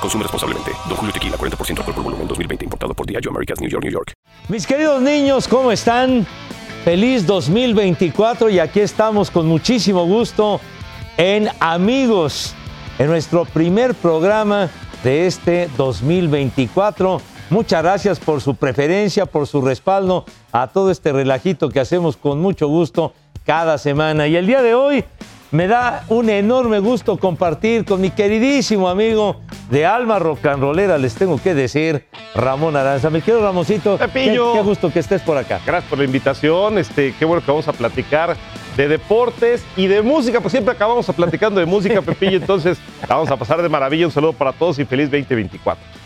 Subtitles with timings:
[0.00, 0.72] Consume responsablemente.
[0.88, 2.64] Don Julio Tequila, 40% alcohol por volumen, 2020.
[2.64, 4.12] Importado por Diageo Americas, New York, New York.
[4.48, 6.26] Mis queridos niños, ¿cómo están?
[6.84, 10.58] Feliz 2024 y aquí estamos con muchísimo gusto
[11.18, 12.54] en Amigos,
[12.98, 14.70] en nuestro primer programa
[15.04, 17.20] de este 2024.
[17.50, 22.40] Muchas gracias por su preferencia, por su respaldo a todo este relajito que hacemos con
[22.40, 23.12] mucho gusto
[23.44, 24.26] cada semana.
[24.26, 25.04] Y el día de hoy
[25.50, 31.40] me da un enorme gusto compartir con mi queridísimo amigo de alma rocanrolera, les tengo
[31.40, 33.10] que decir, Ramón Aranza.
[33.10, 33.98] Me quiero, Ramoncito.
[33.98, 34.52] Pepillo.
[34.52, 35.60] Qué, qué gusto que estés por acá.
[35.64, 36.78] Gracias por la invitación.
[36.78, 38.36] Este, qué bueno que vamos a platicar
[38.76, 42.36] de deportes y de música, pues siempre acabamos a platicando de música, Pepillo.
[42.36, 44.06] Entonces, la vamos a pasar de maravilla.
[44.06, 46.00] Un saludo para todos y feliz 2024.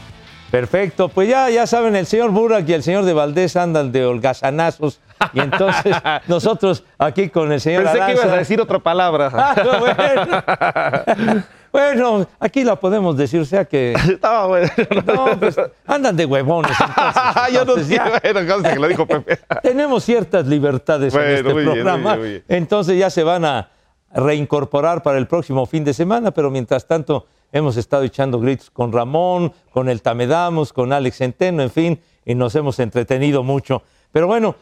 [0.50, 4.04] Perfecto, pues ya, ya saben, el señor Burak y el señor de Valdés andan de
[4.04, 5.00] holgazanazos.
[5.32, 5.96] Y entonces
[6.28, 9.30] nosotros aquí con el señor Pensé que Aranza- ibas a decir otra palabra.
[9.32, 11.42] Ah, bueno.
[11.74, 14.68] Bueno, aquí la podemos decir, o sea que Estaba bueno.
[15.06, 16.70] no, pues, andan de huevones.
[16.70, 19.40] Entonces, Yo no Entonces, sé, ya bueno, que lo dijo Pepe.
[19.60, 22.10] tenemos ciertas libertades en Bueno, este muy programa.
[22.14, 22.44] bien, muy bien.
[22.46, 23.70] Entonces ya se van a
[24.14, 28.92] reincorporar para el próximo fin de semana, pero mientras tanto hemos estado echando gritos con
[28.92, 33.82] Ramón, con el Tamedamos, con Alex Centeno, en fin, y nos hemos entretenido mucho.
[34.12, 34.54] Pero bueno,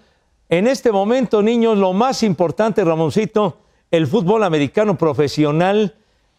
[0.53, 5.95] en este momento, niños, lo más importante, Ramoncito, el fútbol americano profesional.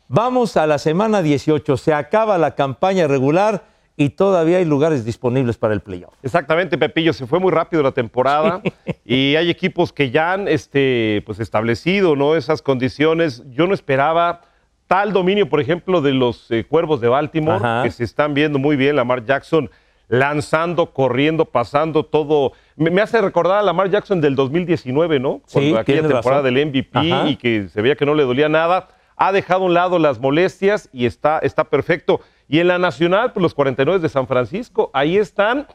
[0.07, 3.63] Vamos a la semana 18, se acaba la campaña regular
[3.97, 6.13] y todavía hay lugares disponibles para el playoff.
[6.21, 8.61] Exactamente, Pepillo, se fue muy rápido la temporada
[9.03, 12.35] y hay equipos que ya han este, pues, establecido ¿no?
[12.35, 13.41] esas condiciones.
[13.49, 14.41] Yo no esperaba
[14.85, 17.81] tal dominio, por ejemplo, de los eh, Cuervos de Baltimore, Ajá.
[17.81, 18.95] que se están viendo muy bien.
[18.95, 19.71] Lamar Jackson
[20.19, 22.53] lanzando, corriendo, pasando todo.
[22.75, 25.41] Me, me hace recordar a Lamar Jackson del 2019, ¿no?
[25.47, 26.53] Sí, Cuando aquella temporada razón.
[26.53, 27.29] del MVP Ajá.
[27.29, 28.89] y que se veía que no le dolía nada.
[29.15, 32.21] Ha dejado a un lado las molestias y está, está perfecto.
[32.47, 35.65] Y en la nacional, pues los 49 de San Francisco, ahí están.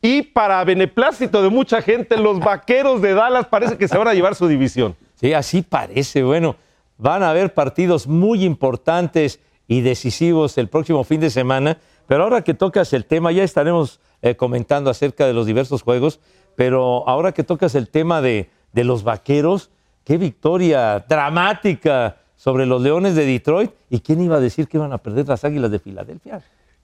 [0.00, 4.14] Y para beneplácito de mucha gente, los vaqueros de Dallas parece que se van a
[4.14, 4.96] llevar su división.
[5.16, 6.22] Sí, así parece.
[6.22, 6.56] Bueno,
[6.96, 9.38] van a haber partidos muy importantes
[9.68, 11.76] y decisivos el próximo fin de semana.
[12.06, 16.20] Pero ahora que tocas el tema, ya estaremos eh, comentando acerca de los diversos juegos.
[16.56, 19.70] Pero ahora que tocas el tema de, de los vaqueros,
[20.04, 23.70] qué victoria dramática sobre los Leones de Detroit.
[23.88, 26.42] ¿Y quién iba a decir que iban a perder las Águilas de Filadelfia?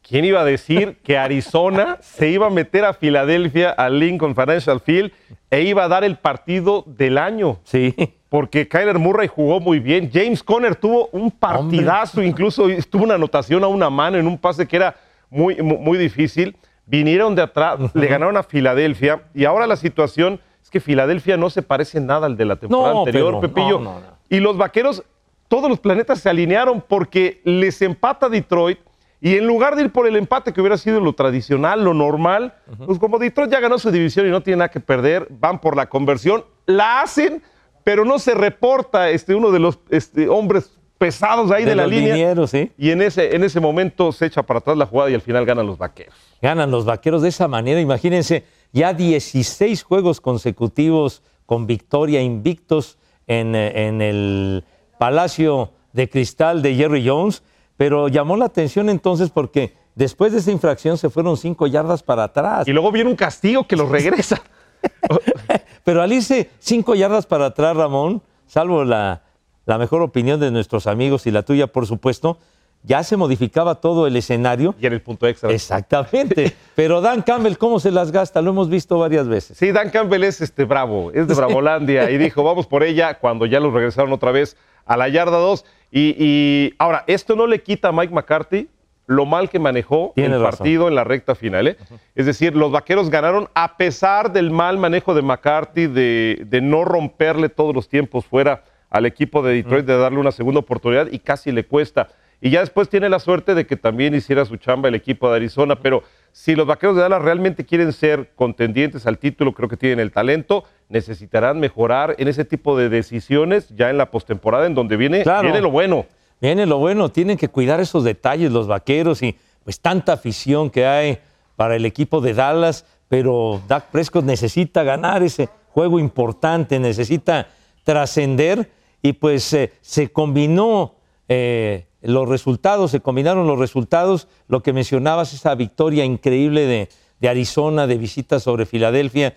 [0.09, 4.81] ¿Quién iba a decir que Arizona se iba a meter a Filadelfia, al Lincoln Financial
[4.81, 5.13] Field,
[5.51, 7.59] e iba a dar el partido del año?
[7.65, 7.95] Sí.
[8.29, 10.11] Porque Kyler Murray jugó muy bien.
[10.13, 14.67] James Conner tuvo un partidazo, incluso tuvo una anotación a una mano en un pase
[14.67, 14.95] que era
[15.31, 16.57] muy, muy, muy difícil.
[16.87, 21.51] Vinieron de atrás, le ganaron a Filadelfia y ahora la situación es que Filadelfia no
[21.51, 23.79] se parece nada al de la temporada No, anterior, Pepillo.
[23.79, 24.07] no, no, no.
[24.31, 25.03] Y los vaqueros,
[25.49, 28.79] todos los planetas se alinearon porque les empata Detroit.
[29.21, 32.55] Y en lugar de ir por el empate, que hubiera sido lo tradicional, lo normal,
[32.87, 35.77] pues como Detroit ya ganó su división y no tiene nada que perder, van por
[35.77, 37.43] la conversión, la hacen,
[37.83, 41.87] pero no se reporta este, uno de los este, hombres pesados ahí de, De la
[41.87, 42.47] línea.
[42.47, 42.73] sí.
[42.77, 45.47] Y en ese, en ese momento se echa para atrás la jugada y al final
[45.47, 46.15] ganan los vaqueros.
[46.43, 47.81] ganan los vaqueros de esa manera.
[47.81, 54.65] Imagínense, ya 16 juegos consecutivos con victoria invictos en, eh, en el
[54.99, 57.43] Palacio de Cristal de Jerry Jones.
[57.77, 62.25] Pero llamó la atención entonces porque después de esa infracción se fueron cinco yardas para
[62.25, 62.67] atrás.
[62.67, 64.43] Y luego viene un castigo que los regresa.
[65.85, 69.23] Pero al irse cinco yardas para atrás, Ramón, salvo la,
[69.69, 72.39] la mejor opinión de nuestros amigos y la tuya, por supuesto,
[72.85, 74.75] ya se modificaba todo el escenario.
[74.81, 75.51] y en el punto extra.
[75.51, 76.57] Exactamente.
[76.75, 78.41] Pero Dan Campbell, ¿cómo se las gasta?
[78.41, 79.59] Lo hemos visto varias veces.
[79.59, 83.45] Sí, Dan Campbell es este bravo, es de Bravolandia y dijo, vamos por ella cuando
[83.45, 84.57] ya los regresaron otra vez
[84.87, 85.65] a la yarda 2.
[85.91, 88.69] Y, y ahora, esto no le quita a Mike McCarthy
[89.07, 90.59] lo mal que manejó Tiene el razón.
[90.59, 91.67] partido en la recta final.
[91.69, 91.77] ¿eh?
[92.15, 96.85] Es decir, los vaqueros ganaron a pesar del mal manejo de McCarthy, de, de no
[96.87, 101.19] romperle todos los tiempos fuera al equipo de Detroit, de darle una segunda oportunidad y
[101.19, 102.09] casi le cuesta.
[102.41, 105.37] Y ya después tiene la suerte de que también hiciera su chamba el equipo de
[105.37, 109.77] Arizona, pero si los vaqueros de Dallas realmente quieren ser contendientes al título, creo que
[109.77, 114.75] tienen el talento, necesitarán mejorar en ese tipo de decisiones ya en la postemporada, en
[114.75, 115.43] donde viene, Claro.
[115.43, 116.07] viene lo bueno.
[116.41, 120.87] Viene lo bueno, tienen que cuidar esos detalles los vaqueros y pues tanta afición que
[120.87, 121.19] hay
[121.57, 127.49] para el equipo de Dallas, pero Dak Prescott necesita ganar ese juego importante, necesita
[127.83, 128.71] trascender
[129.03, 130.95] y pues eh, se combinó
[131.29, 136.89] eh, los resultados, se combinaron los resultados, lo que mencionabas, esa victoria increíble de,
[137.21, 139.35] de Arizona de visita sobre Filadelfia,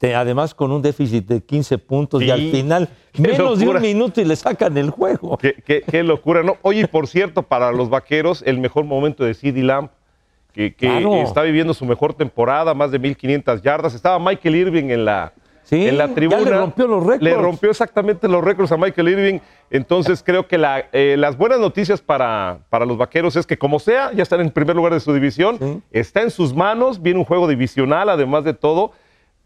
[0.00, 2.88] de- además con un déficit de 15 puntos y al final
[3.18, 5.36] menos de un minuto y le sacan el juego.
[5.38, 6.56] Qué, qué- qué locura, ¿no?
[6.62, 9.88] Oye, y por cierto, para los vaqueros, el mejor momento de CeeDee Lamb,
[10.52, 11.14] que, que Claro.
[11.22, 13.94] está viviendo su mejor temporada, más de 1.500 yardas.
[13.94, 15.32] Estaba Michael Irving en la,
[15.64, 16.40] Sí, en la ya tribuna.
[16.40, 17.22] le rompió los récords.
[17.22, 19.38] Le rompió exactamente los récords a Michael Irving.
[19.70, 23.78] Entonces, creo que la, eh, las buenas noticias para, para los vaqueros es que, como
[23.78, 25.56] sea, ya están en primer lugar de su división.
[25.58, 25.80] Sí.
[25.92, 28.92] Está en sus manos, viene un juego divisional, además de todo.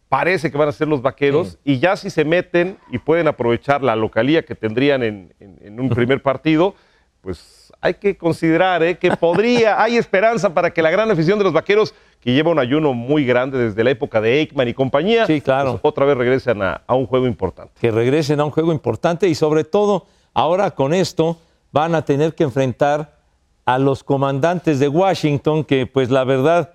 [0.08, 1.58] Parece que van a ser los vaqueros.
[1.64, 5.80] Y ya si se meten y pueden aprovechar la localía que tendrían en, en- en
[5.80, 6.74] un primer partido,
[7.20, 7.55] pues
[7.86, 8.98] hay que considerar ¿eh?
[8.98, 12.58] que podría, hay esperanza para que la gran afición de los vaqueros, que lleva un
[12.58, 15.72] ayuno muy grande desde la época de Aikman y compañía, Sí, claro.
[15.72, 17.72] pues, otra vez regresen a, a un juego importante.
[17.80, 21.38] que regresen a un juego importante y sobre todo ahora con esto
[21.72, 23.16] van a tener que enfrentar
[23.64, 26.74] a los comandantes de Washington, que pues la verdad,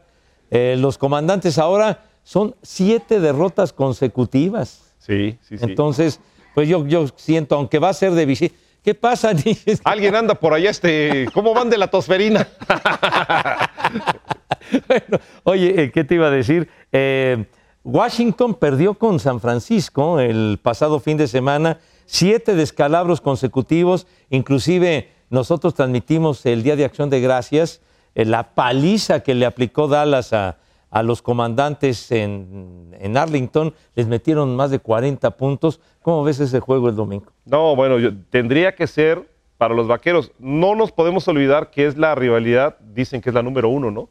[0.50, 4.94] eh, los comandantes ahora son siete derrotas consecutivas.
[5.00, 5.64] Sí, sí, sí.
[5.66, 6.20] Entonces,
[6.54, 9.32] pues yo, yo siento, aunque va a ser de visita, ¿qué pasa?
[9.84, 12.48] Alguien anda por allá, este, ¿cómo van de la tosferina?
[14.88, 16.70] Bueno, oye, eh, ¿qué te iba a decir?
[16.92, 17.46] Eh,
[17.84, 25.74] Washington perdió con San Francisco el pasado fin de semana, siete descalabros consecutivos, inclusive nosotros
[25.74, 27.82] transmitimos el Día de Acción de Gracias,
[28.16, 30.58] eh, la paliza que le aplicó Dallas a,
[30.92, 35.80] a los comandantes en, en Arlington, les metieron más de 40 puntos.
[36.02, 37.28] ¿Cómo ves ese juego el domingo?
[37.46, 40.32] No, bueno, yo- tendría que ser para los vaqueros.
[40.40, 44.10] No nos podemos olvidar que es la rivalidad, dicen que es la número uno, ¿no?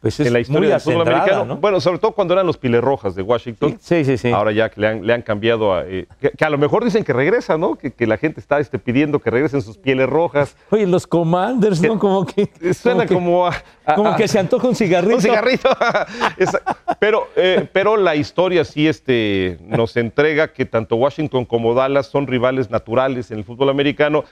[0.00, 1.44] Pues es en la historia del fútbol americano.
[1.44, 1.56] ¿no?
[1.58, 3.76] Bueno, sobre todo cuando eran los Pilerrojas de Washington.
[3.82, 4.30] Sí, sí, sí.
[4.32, 5.84] Ahora ya que le han, le han cambiado a.
[5.86, 7.76] eh, que, que a lo mejor dicen que regresa, ¿no?
[7.76, 10.56] Que, que la gente está este, pidiendo que regresen sus pieles rojas.
[10.70, 11.98] Oye, los Commanders, ¿no?
[11.98, 12.48] Como que...
[12.74, 13.52] Suena que- como a.
[13.84, 15.16] a- Como que se antoja un cigarrito.
[15.16, 15.68] Un cigarrito.
[16.98, 22.26] Pero, eh, pero la historia sí este, nos entrega que tanto Washington como Dallas son
[22.26, 24.24] rivales naturales en el fútbol americano.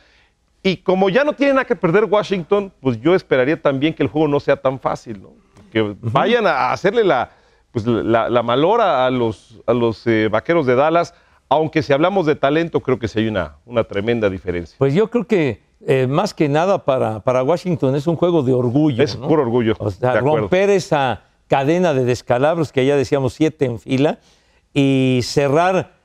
[0.62, 4.08] Y como ya no tiene nada que perder Washington, pues yo esperaría también que el
[4.08, 5.30] juego no sea tan fácil, ¿no?
[5.70, 7.30] Que vayan a hacerle la,
[7.72, 11.14] pues, la, la malora a los, a los eh, vaqueros de Dallas,
[11.48, 14.76] aunque si hablamos de talento, creo que sí hay una, una tremenda diferencia.
[14.78, 18.52] Pues yo creo que eh, más que nada para, para Washington es un juego de
[18.52, 19.02] orgullo.
[19.02, 19.28] Es ¿no?
[19.28, 19.74] puro orgullo.
[19.78, 24.18] O sea, romper esa cadena de descalabros que ya decíamos siete en fila
[24.74, 25.97] y cerrar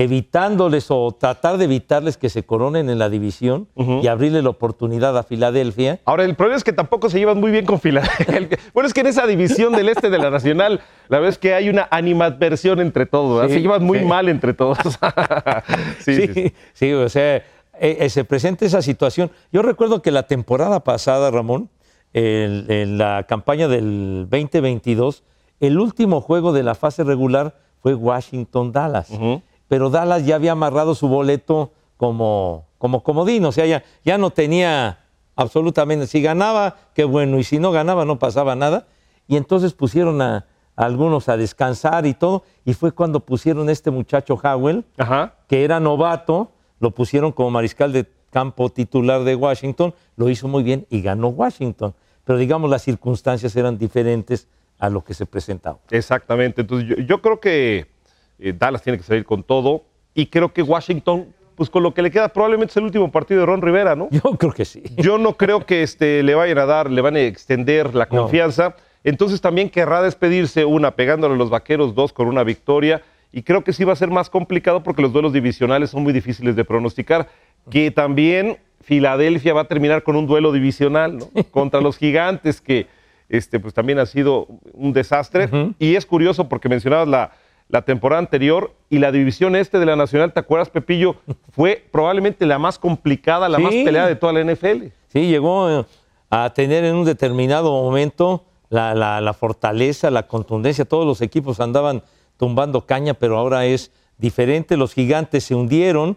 [0.00, 3.68] evitándoles o tratar de evitarles que se coronen en la división
[4.02, 6.00] y abrirle la oportunidad a Filadelfia.
[6.06, 8.58] Ahora, el problema es que tampoco se llevan muy bien con Filadelfia.
[8.74, 11.54] Bueno, es que en esa división del este de la Nacional, la verdad es que
[11.54, 13.50] hay una animadversión entre todos.
[13.50, 14.04] se llevan muy sí.
[14.06, 14.78] mal entre todos.
[16.00, 17.44] sí, sí, Sí, o sea, eh,
[17.80, 19.30] eh, se presenta esa situación.
[19.52, 21.68] Yo recuerdo que la temporada pasada, Ramón,
[22.12, 25.24] el- en la campaña del 2022,
[25.60, 29.10] el último juego de la fase regular fue Washington-Dallas.
[29.10, 29.42] Ujú.
[29.70, 34.30] Pero Dallas ya había amarrado su boleto como, como comodín, o sea, ya, ya no
[34.30, 34.98] tenía
[35.36, 38.88] absolutamente, si ganaba, qué bueno, y si no ganaba, no pasaba nada.
[39.28, 43.72] Y entonces pusieron a, a algunos a descansar y todo, y fue cuando pusieron a
[43.72, 45.34] este muchacho Howell, Ajá.
[45.46, 50.64] que era novato, lo pusieron como mariscal de campo titular de Washington, lo hizo muy
[50.64, 51.94] bien y ganó Washington.
[52.24, 54.48] Pero digamos, las circunstancias eran diferentes
[54.80, 55.78] a lo que se presentaba.
[55.90, 56.62] Exactamente.
[56.62, 57.99] Entonces, yo, yo creo que
[58.40, 59.84] eh, Dallas tiene que salir con todo.
[60.14, 63.40] Y creo que Washington, pues con lo que le queda, probablemente es el último partido
[63.40, 64.08] de Ron Rivera, ¿no?
[64.10, 64.82] Yo creo que sí.
[64.96, 68.22] Yo no creo que este, le vayan a dar, le van a extender la No.
[68.22, 68.74] confianza.
[69.04, 73.02] Entonces también querrá despedirse una pegándole a los vaqueros, dos con una victoria.
[73.32, 76.12] Y creo que sí va a ser más complicado porque los duelos divisionales son muy
[76.12, 77.28] difíciles de pronosticar.
[77.70, 81.26] Que también Filadelfia va a terminar con un duelo divisional ¿no?
[81.50, 82.88] contra los gigantes, que
[83.28, 85.48] este, pues también ha sido un desastre.
[85.78, 87.30] Y es curioso porque mencionabas la,
[87.70, 91.16] la temporada anterior y la división este de la Nacional, ¿te acuerdas, Pepillo?
[91.52, 94.86] Fue probablemente la más complicada, la más peleada de toda la NFL.
[95.08, 95.84] Sí, llegó eh,
[96.30, 100.84] a tener en un determinado momento la, la- la fortaleza, la contundencia.
[100.84, 102.02] Todos los equipos andaban
[102.36, 104.76] tumbando caña, pero ahora es diferente.
[104.76, 106.16] Los gigantes se hundieron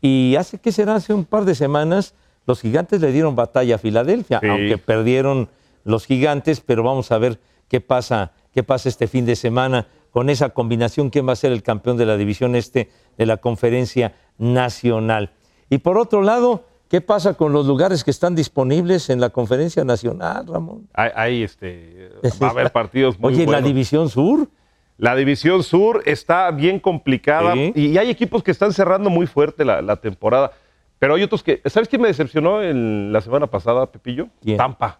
[0.00, 0.94] y hace, ¿qué será?
[0.96, 2.14] Hace un par de semanas,
[2.46, 4.46] los gigantes le dieron batalla a Filadelfia, Sí.
[4.48, 5.48] aunque perdieron
[5.84, 7.38] los gigantes, pero vamos a ver
[7.68, 9.86] qué pasa, qué pasa este fin de semana
[10.18, 13.36] con esa combinación, quién va a ser el campeón de la división este de la
[13.36, 15.30] conferencia nacional.
[15.70, 19.84] Y por otro lado, ¿qué pasa con los lugares que están disponibles en la conferencia
[19.84, 20.88] nacional, Ramón?
[20.92, 22.10] Hay, hay, este,
[22.42, 23.64] va a haber partidos muy Oye, la buenos.
[23.64, 24.48] división sur,
[24.96, 27.72] La división sur está bien complicada Sí.
[27.76, 30.50] y hay equipos que están cerrando muy fuerte la, la temporada.
[30.98, 31.60] Pero hay otros que.
[31.66, 34.26] ¿Sabes quién me decepcionó en la semana pasada, Pepillo?
[34.42, 34.56] ¿Quién?
[34.56, 34.98] Tampa.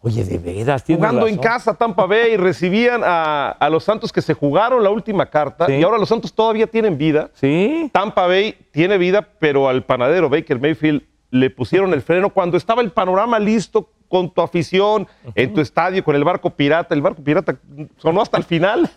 [0.00, 4.22] Oye, de veras, tienes Jugando en casa Tampa Bay recibían a, a los Santos que
[4.22, 5.72] se jugaron la última carta Sí.
[5.74, 7.30] y ahora los Santos todavía tienen vida.
[7.34, 7.90] Sí.
[7.92, 12.80] Tampa Bay tiene vida, pero al panadero Baker Mayfield le pusieron el freno cuando estaba
[12.80, 16.94] el panorama listo con tu afición, en tu estadio, con el barco pirata.
[16.94, 17.56] El barco pirata
[17.98, 18.88] sonó hasta el final.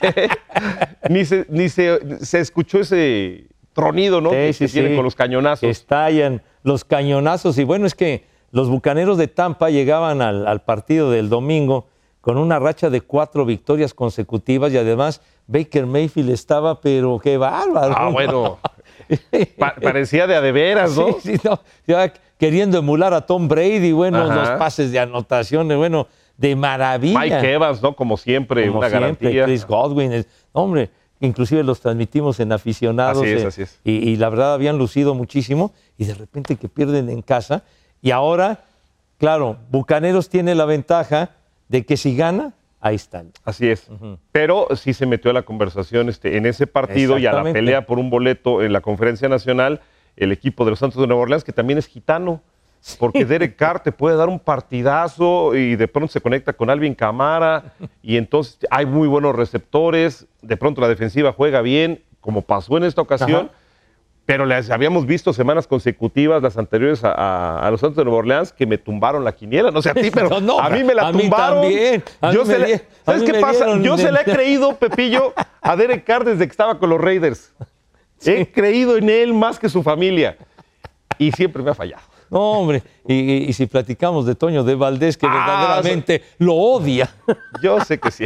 [1.08, 4.30] ni se, ni se, se escuchó ese tronido, ¿no?
[4.30, 5.68] Sí, que sí, se tiene con los cañonazos.
[5.68, 7.58] Estallan los cañonazos.
[7.58, 11.88] Y bueno, es que los bucaneros de Tampa llegaban al, al partido del domingo
[12.20, 17.94] con una racha de cuatro victorias consecutivas y además Baker Mayfield estaba, pero qué bárbaro.
[17.96, 18.58] Ah, bueno.
[19.58, 21.08] Pa- parecía de a de veras, ¿no?
[21.20, 24.34] Sí, sí, no, ya queriendo emular a Tom Brady, bueno, Ajá.
[24.34, 26.06] los pases de anotaciones, bueno,
[26.36, 27.18] de maravilla.
[27.20, 27.94] Mike Evans, ¿no?
[27.94, 29.44] Como siempre, Como una siempre, garantía.
[29.44, 30.24] Chris Godwin.
[30.52, 33.22] hombre, inclusive los transmitimos en aficionados.
[33.22, 33.80] Así es, eh, así es.
[33.84, 37.64] Y, y la verdad habían lucido muchísimo y de repente que pierden en casa.
[38.04, 38.60] Y ahora,
[39.16, 41.30] claro, Bucaneros tiene la ventaja
[41.68, 43.32] de que si gana, ahí están.
[43.46, 43.88] Así es.
[44.30, 47.86] Pero sí se metió a la conversación este, en ese partido y a la pelea
[47.86, 49.80] por un boleto en la conferencia nacional
[50.16, 52.42] el equipo de los Santos de Nueva Orleans, que también es gitano.
[52.98, 56.94] Porque Derek Carr te puede dar un partidazo y de pronto se conecta con Alvin
[56.94, 60.26] Camara y entonces hay muy buenos receptores.
[60.42, 63.46] De pronto la defensiva juega bien, como pasó en esta ocasión.
[63.46, 63.63] Ajá.
[64.26, 68.20] Pero les habíamos visto semanas consecutivas, las anteriores a, a- a los Santos de Nueva
[68.20, 69.70] Orleans, que me tumbaron la quiniela.
[69.70, 71.60] No sé a ti, pero No, no, a mí me la a mí tumbaron.
[71.62, 73.64] también, a Yo mí se me a ¿Sabes qué pasa?
[73.66, 77.00] dieron Yo se la he creído, Pepillo, a Derek Carr desde que estaba con los
[77.00, 77.52] Raiders.
[78.24, 80.38] He creído en él más que su familia.
[81.18, 82.02] Y siempre me ha fallado.
[82.30, 86.54] No, hombre, y, y- y si platicamos de Toño de Valdés, que Ah, verdaderamente lo
[86.54, 87.10] odia.
[87.62, 88.24] Yo sé que sí.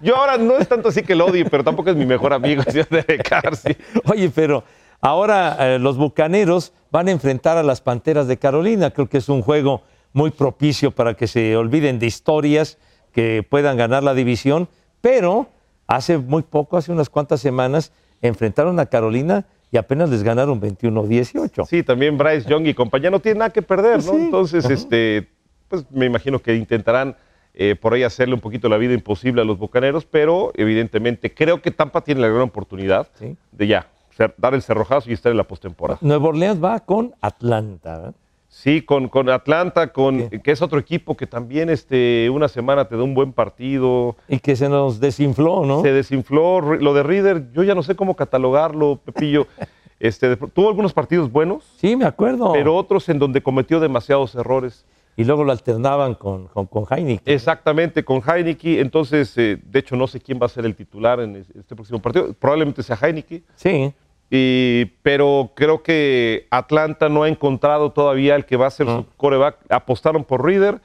[0.00, 2.62] Yo ahora no es tanto así que lo odie, pero tampoco es mi mejor amigo,
[2.66, 3.54] ese Derek Carr.
[3.56, 3.76] sí.
[4.06, 4.64] Oye, pero
[5.04, 8.90] ahora eh, los Bucaneros van a enfrentar a las Panteras de Carolina.
[8.90, 9.82] Creo que es un juego
[10.12, 12.78] muy propicio para que se olviden de historias,
[13.12, 14.68] que puedan ganar la división.
[15.00, 15.48] Pero
[15.86, 17.92] hace muy poco, hace unas cuantas semanas,
[18.22, 21.66] enfrentaron a Carolina y apenas les ganaron 21-18.
[21.66, 24.12] Sí, también Bryce Young y compañía no tienen nada que perder, ¿no?
[24.12, 24.16] Sí.
[24.16, 25.28] Entonces, este,
[25.68, 27.16] pues me imagino que intentarán
[27.52, 31.60] eh, por ahí hacerle un poquito la vida imposible a los bucaneros, pero evidentemente creo
[31.60, 33.36] que Tampa tiene la gran oportunidad Sí.
[33.52, 33.88] de ya
[34.36, 35.98] dar el cerrojazo y estar en la postemporada.
[36.02, 37.96] Nueva Orleans va con Atlanta.
[37.98, 38.14] ¿verdad?
[38.48, 42.96] Sí, con, con Atlanta, con, que es otro equipo que también este, una semana te
[42.96, 44.14] da un buen partido.
[44.28, 45.82] Y que se nos desinfló, ¿no?
[45.82, 46.60] Se desinfló.
[46.60, 49.46] Lo de Reader, yo ya no sé cómo catalogarlo, Pepillo.
[50.00, 52.52] Este, tuvo algunos partidos buenos, Sí, me acuerdo.
[52.52, 54.84] pero otros en donde cometió demasiados errores.
[55.16, 57.32] Y luego lo alternaban con, con, con Heineken.
[57.32, 58.80] Exactamente, con Heineke.
[58.80, 61.74] Entonces, eh, de hecho, no sé quién va a ser el titular en es- este
[61.76, 62.34] próximo partido.
[62.34, 63.44] Probablemente sea Heineke.
[63.54, 63.94] Sí.
[64.36, 69.06] Y- pero creo que Atlanta no ha encontrado todavía el que va a ser su
[69.16, 69.56] coreback.
[69.68, 70.80] Apostaron por Reader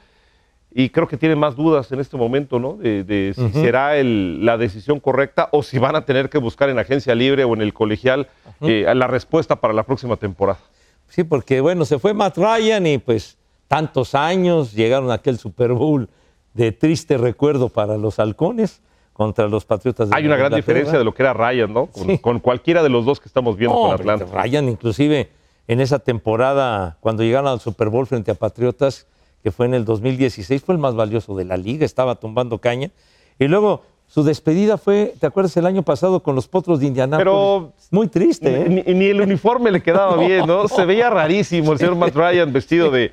[0.71, 2.73] y creo que tienen más dudas en este momento, ¿no?
[2.73, 6.69] De, de si será el- la decisión correcta o si van a tener que buscar
[6.69, 8.27] en agencia libre o en el colegial
[8.61, 10.59] eh, la respuesta para la próxima temporada.
[11.07, 13.37] Sí, porque bueno, se fue Matt Ryan y pues
[13.67, 16.07] tantos años llegaron a aquel Super Bowl
[16.53, 18.81] de triste recuerdo para los halcones
[19.19, 20.55] contra los Patriotas de Hay una gran Inglaterra.
[20.75, 21.88] diferencia de lo que era Ryan, ¿no?
[21.88, 22.17] Con, Sí.
[22.19, 24.25] con cualquiera de los dos que estamos viendo No, con Atlanta.
[24.31, 25.29] Ryan inclusive
[25.67, 29.07] en esa temporada cuando llegaron al Super Bowl frente a Patriotas,
[29.43, 32.91] que fue en el 2016, fue el más valioso de la liga, estaba tumbando caña.
[33.38, 37.25] Y luego su despedida fue, ¿te acuerdas el año pasado con los Potros de Indianápolis?
[37.25, 38.69] Pero- muy triste, ¿eh?
[38.69, 40.69] Ni, ni el uniforme le quedaba bien, ¿no?
[40.69, 43.11] Se veía rarísimo el señor Matt Ryan vestido de,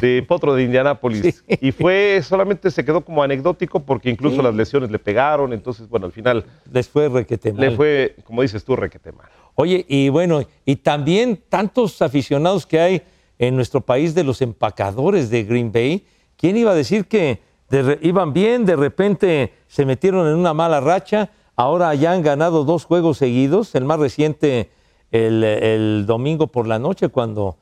[0.00, 1.42] de potro de Indianápolis.
[1.48, 1.58] Sí.
[1.60, 4.42] Y fue, solamente se quedó como anecdótico porque incluso Sí.
[4.42, 5.52] las lesiones le pegaron.
[5.52, 7.76] Entonces, bueno, al final Les fue requete le mal.
[7.76, 9.26] fue, como dices tú, requete mal.
[9.54, 13.02] Oye, y bueno, y también tantos aficionados que hay
[13.38, 16.04] en nuestro país de los empacadores de Green Bay.
[16.36, 20.80] ¿Quién iba a decir que de iban bien, de repente se metieron en una mala
[20.80, 21.30] racha?
[21.56, 24.68] Ahora ya han ganado dos juegos seguidos, el más reciente
[25.10, 27.56] el, el domingo por la noche cuando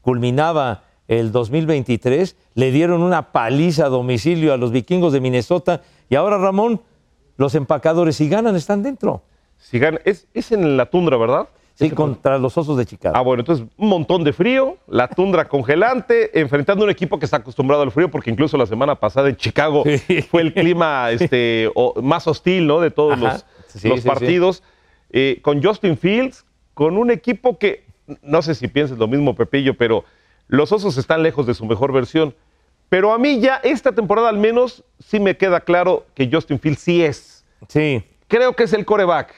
[0.00, 6.14] culminaba el 2023, le dieron una paliza a domicilio a los vikingos de Minnesota y
[6.16, 6.80] ahora Ramón,
[7.36, 9.22] los empacadores si ganan están dentro.
[9.58, 11.48] Si gana- es, es en la tundra, ¿verdad?
[11.74, 13.14] Sí, contra los Osos de Chicago.
[13.16, 17.36] Ah, bueno, entonces un montón de frío, la tundra congelante, enfrentando un equipo que está
[17.36, 20.22] acostumbrado al frío, porque incluso la semana pasada en Chicago Sí.
[20.22, 22.80] fue el clima este, o- más hostil, ¿no?
[22.80, 23.32] De todos Ajá.
[23.34, 24.08] los, Sí, los sí, sí.
[24.08, 24.62] partidos.
[25.10, 27.84] Eh, con Justin Fields, con un equipo que,
[28.22, 30.04] no sé si piensas lo mismo, Pepillo, pero
[30.48, 32.34] los Osos están lejos de su mejor versión.
[32.88, 36.80] Pero a mí ya esta temporada al menos sí me queda claro que Justin Fields
[36.80, 39.34] sí es Sí, Creo que es el coreback.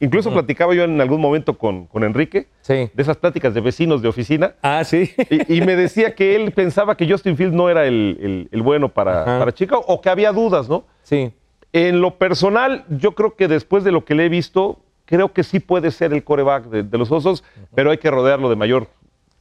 [0.00, 2.90] Incluso platicaba yo en algún momento con, con Enrique, sí.
[2.92, 5.12] de esas pláticas de vecinos de oficina, Ah, sí.
[5.30, 8.62] y, y me decía que él pensaba que Justin Fields no era el, el- el
[8.62, 10.84] bueno para, para Chicago, o que había dudas, ¿no?
[11.04, 11.32] Sí.
[11.72, 15.44] En lo personal, yo creo que después de lo que le he visto, creo que
[15.44, 17.44] sí puede ser el coreback de, de los Osos,
[17.74, 18.88] pero hay que rodearlo de mayor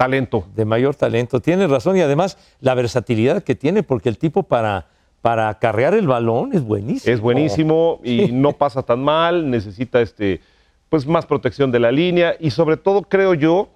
[0.06, 0.46] talento.
[0.56, 1.42] de mayor talento.
[1.42, 4.88] Tiene razón y además la versatilidad que tiene, porque el tipo para,
[5.22, 7.14] para acarrear el balón es buenísimo.
[7.14, 10.42] Es buenísimo y no pasa tan mal, necesita este,
[10.90, 13.70] pues más protección de la línea y sobre todo creo yo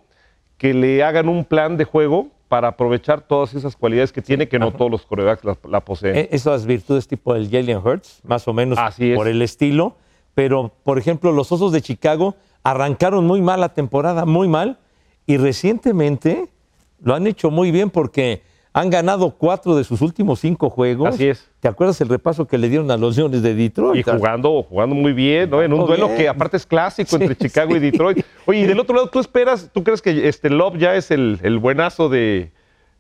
[0.58, 4.60] que le hagan un plan de juego para aprovechar todas esas cualidades que tiene, que
[4.60, 6.16] no todos los corebacks la, la poseen.
[6.16, 9.96] Eh, Esas virtudes tipo el Jalen Hurts, más o menos Así por el estilo.
[10.36, 14.78] Pero, por ejemplo, los Osos de Chicago arrancaron muy mal la temporada, muy mal.
[15.26, 16.50] Y recientemente
[17.02, 21.16] lo han hecho muy bien porque han ganado cuatro de sus últimos cinco juegos.
[21.16, 21.50] Así es.
[21.62, 24.06] ¿Te acuerdas el repaso que le dieron a los Leones de Detroit?
[24.06, 25.64] Y jugando, jugando muy bien, ¿no?
[25.64, 26.18] En un duelo bien.
[26.20, 27.80] que aparte es clásico Sí, entre Chicago y.
[27.80, 28.26] Detroit.
[28.46, 31.40] Oye, y del otro lado, ¿tú esperas, tú crees que este Love ya es el,
[31.42, 32.52] el buenazo de,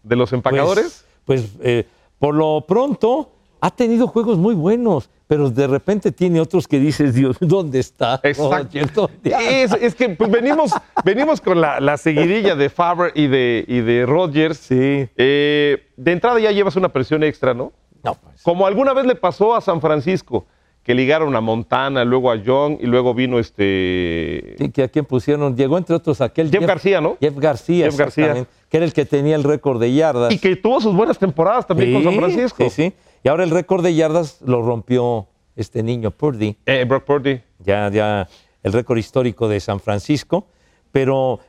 [0.04, 1.06] de los empacadores?
[1.26, 1.86] Pues, pues, eh,
[2.20, 3.35] por lo pronto
[3.66, 8.20] ha tenido juegos muy buenos, pero de repente tiene otros que dices, Dios, ¿dónde está?
[8.22, 9.10] Exacto.
[9.24, 10.72] Es, es que pues, venimos,
[11.04, 14.60] venimos con la, la seguidilla de Faber y de, y de Rodgers.
[14.60, 15.10] Sí.
[15.18, 17.74] Eh, de entrada ya llevas una presión extra, ¿no?
[18.04, 20.46] No, pues, Como alguna vez le pasó a San Francisco,
[20.84, 24.54] que ligaron a Montana, luego a Young y luego vino este.
[24.60, 27.18] sí, que a quién pusieron, llegó entre otros aquel Jeff García, ¿no?
[27.20, 28.46] Jeff García, Jeff García.
[28.70, 30.32] que era el que tenía el récord de yardas.
[30.32, 32.64] Y que tuvo sus buenas temporadas también con San Francisco.
[32.66, 32.94] Sí, sí.
[33.26, 36.58] Y ahora el récord de yardas lo rompió este niño Purdy.
[36.68, 37.42] Eh, Brock Purdy.
[37.58, 38.30] ya, ya
[38.62, 40.46] el récord histórico de San Francisco.
[40.92, 41.40] Pero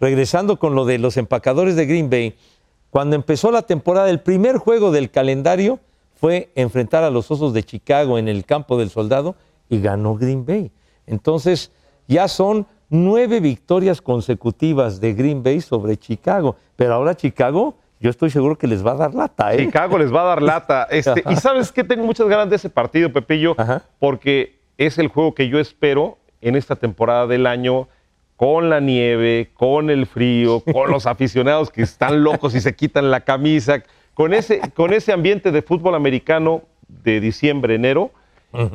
[0.00, 2.34] regresando con lo de los empacadores de Green Bay,
[2.88, 5.80] cuando empezó la temporada, el primer juego del calendario
[6.14, 9.36] fue enfrentar a los Osos de Chicago en el campo del soldado
[9.68, 10.72] y ganó Green Bay.
[11.06, 11.72] Entonces
[12.08, 16.56] ya son nueve victorias consecutivas de Green Bay sobre Chicago.
[16.74, 19.52] Pero ahora Chicago, yo estoy seguro que les va a dar lata.
[19.54, 19.58] ¿eh?
[19.58, 20.88] Chicago les va a dar lata.
[20.90, 23.82] Este, y sabes que tengo muchas ganas de ese partido, Pepillo, Ajá.
[23.98, 27.88] porque es el juego que yo espero en esta temporada del año,
[28.36, 33.10] con la nieve, con el frío, con los aficionados que están locos y se quitan
[33.10, 33.82] la camisa,
[34.14, 38.12] con ese, con ese ambiente de fútbol americano de diciembre, enero.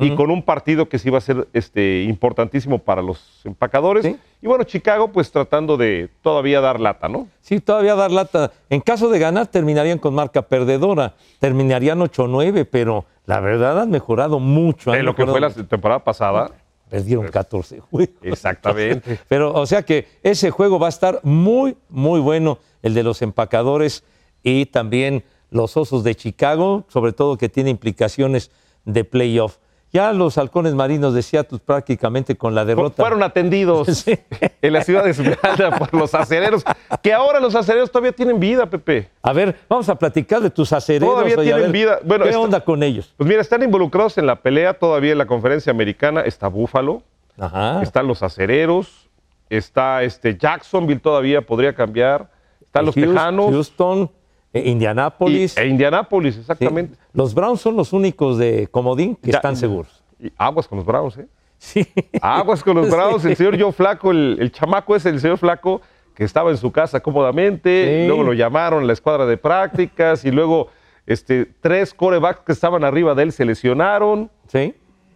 [0.00, 4.06] Y con un partido que sí va a ser este, importantísimo para los empacadores.
[4.06, 4.16] Sí.
[4.40, 7.28] Y bueno, Chicago pues tratando de todavía dar lata, ¿no?
[7.42, 8.52] Sí, todavía dar lata.
[8.70, 11.14] En caso de ganar, terminarían con marca perdedora.
[11.40, 14.92] Terminarían 8-9, pero la verdad han mejorado mucho.
[14.92, 16.52] De lo que fue la temporada pasada.
[16.88, 18.14] Perdieron 14 juegos.
[18.22, 19.18] Exactamente.
[19.28, 23.22] Pero, o sea que ese juego va a estar muy, muy bueno, el de los
[23.22, 24.04] empacadores
[24.44, 28.52] y también los Osos de Chicago, sobre todo que tiene implicaciones
[28.84, 29.58] de playoff.
[29.92, 33.02] Ya los halcones marinos de Seattle prácticamente con la derrota.
[33.02, 34.18] Fueron atendidos Sí.
[34.60, 36.64] en la ciudad de Esmeralda por los acereros,
[37.02, 39.08] que ahora los acereros todavía tienen vida, Pepe.
[39.22, 41.08] A ver, vamos a platicar de tus acereros.
[41.14, 41.98] Todavía oye, tienen ver, vida.
[42.04, 43.14] Bueno, ¿Qué está- onda con ellos?
[43.16, 46.22] Pues mira, están involucrados en la pelea todavía en la conferencia americana.
[46.22, 47.02] Está Búfalo,
[47.38, 47.80] Ajá.
[47.82, 49.08] están los acereros,
[49.48, 52.28] está este Jacksonville todavía podría cambiar,
[52.60, 54.10] están los Houston, Tejanos Houston,
[54.54, 55.56] Indianápolis.
[55.56, 56.40] e Indianápolis, Sí.
[56.40, 56.96] exactamente.
[57.12, 60.02] Los Browns son los únicos de Comodín que Ya- están seguros.
[60.18, 61.26] Y aguas con los Browns, ¿eh?
[61.58, 61.86] Sí.
[62.20, 63.28] Aguas con los Browns, Sí.
[63.28, 65.80] el señor Joe Flaco, el, el chamaco ese, el señor Flaco,
[66.14, 68.06] que estaba en su casa cómodamente, Sí.
[68.06, 70.68] luego lo llamaron a la escuadra de prácticas y luego
[71.06, 74.74] este, tres corebacks que estaban arriba de él se lesionaron Sí.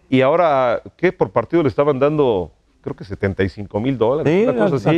[0.09, 1.11] y ahora, ¿qué?
[1.11, 4.91] Por partido le estaban dando, creo que 75 mil dólares, una cosa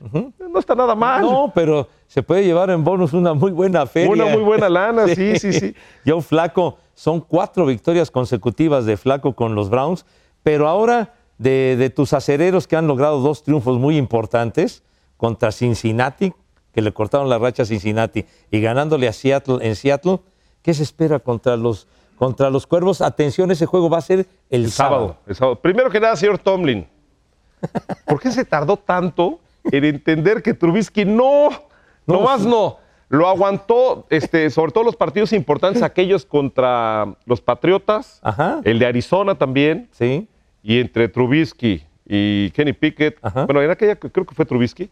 [0.00, 1.22] No está nada mal.
[1.22, 4.10] No, pero se puede llevar en bonus una muy buena feria.
[4.10, 5.74] Una muy buena lana, sí, sí, sí.
[6.06, 10.04] Joe Flaco, son cuatro victorias consecutivas de Flaco con los Browns,
[10.42, 14.82] pero ahora de, de tus acereros que han logrado dos triunfos muy importantes
[15.16, 16.32] contra Cincinnati,
[16.72, 20.20] que le cortaron la racha a Cincinnati, y ganándole a Seattle en Seattle,
[20.62, 23.00] ¿qué se espera contra los, contra los Cuervos?
[23.00, 24.96] Atención, ese juego va a ser el, El sábado.
[25.08, 25.60] sábado, el sábado.
[25.60, 26.86] Primero que nada, señor Tomlin,
[28.06, 29.40] ¿por qué se tardó tanto
[29.72, 31.48] en entender que Trubisky no,
[32.06, 32.78] no más no?
[33.10, 38.60] Lo aguantó, este, sobre todo los partidos importantes, aquellos contra los Patriotas, Ajá.
[38.64, 40.28] el de Arizona también, Sí,
[40.62, 43.16] y entre Trubisky y Kenny Pickett.
[43.22, 43.46] Ajá.
[43.46, 44.90] Bueno, en aquella que creo que fue Trubisky,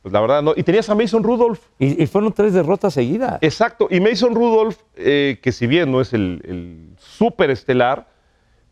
[0.00, 0.54] pues la verdad no.
[0.56, 1.60] Y tenías a Mason Rudolph.
[1.78, 3.38] y, y fueron tres derrotas seguidas.
[3.42, 8.08] Exacto, y Mason Rudolph, eh, que si bien no es el, el súper estelar,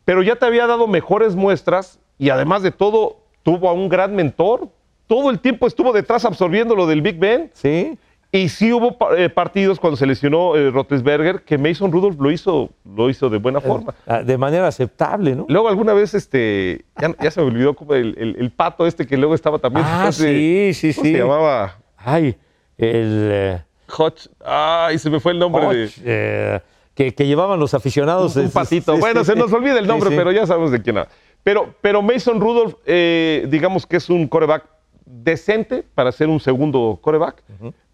[0.06, 4.16] pero ya te había dado mejores muestras y además de todo, tuvo a un gran
[4.16, 4.70] mentor.
[5.08, 7.50] Todo el tiempo estuvo detrás absorbiendo lo del Big Ben.
[7.54, 7.98] Sí,
[8.30, 12.68] Y sí hubo eh, partidos cuando se lesionó eh, Roethlisberger que Mason Rudolph lo hizo,
[12.84, 13.94] lo hizo de buena forma.
[14.06, 15.46] Ah, De manera aceptable, ¿no?
[15.48, 19.06] Luego alguna vez, este, ya, ya se me olvidó como el, el- el pato este
[19.06, 19.84] que luego estaba también.
[19.88, 21.12] Ah, sí, sí, ¿cómo sí.
[21.12, 21.78] se llamaba?
[21.96, 22.36] Ay,
[22.76, 23.28] el...
[23.32, 23.62] eh,
[23.96, 24.28] Hodge.
[24.44, 25.84] Ay, se me fue el nombre de...
[25.86, 26.60] Hodge, eh,
[26.94, 28.36] que, que llevaban los aficionados.
[28.36, 28.94] Un, patito.
[28.98, 30.16] bueno, se nos olvida el nombre, sí.
[30.16, 31.10] pero ya sabemos de quién habla.
[31.42, 34.64] Pero, pero Mason Rudolph, eh, digamos que es un coreback
[35.10, 37.42] decente para ser un segundo coreback,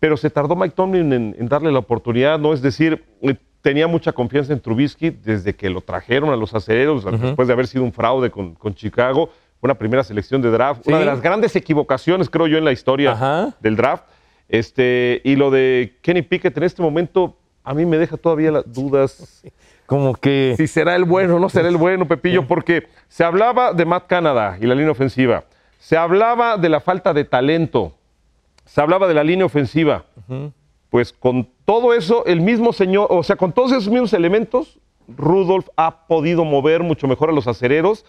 [0.00, 2.52] pero se tardó Mike Tomlin en, en darle la oportunidad, ¿no?
[2.52, 7.04] Es decir, eh, tenía mucha confianza en Trubisky desde que lo trajeron a los acereros,
[7.04, 9.30] después de haber sido un fraude con, con Chicago.
[9.58, 12.72] Fue una primera selección de draft, una de las grandes equivocaciones, creo yo, en la
[12.72, 13.54] historia Ajá.
[13.60, 14.04] del draft.
[14.50, 18.70] Este, y lo de Kenny Pickett en este momento, a mí me deja todavía las
[18.70, 19.42] dudas
[19.86, 20.54] Como que...
[20.58, 24.06] si será el bueno o no será el bueno, Pepillo, porque se hablaba de Matt
[24.06, 25.44] Canada y la línea ofensiva,
[25.78, 27.94] se hablaba de la falta de talento,
[28.64, 30.04] se hablaba de la línea ofensiva.
[30.90, 35.68] Pues con todo eso, el mismo señor, o sea, con todos esos mismos elementos, Rudolph
[35.76, 38.04] ha podido mover mucho mejor a los acereros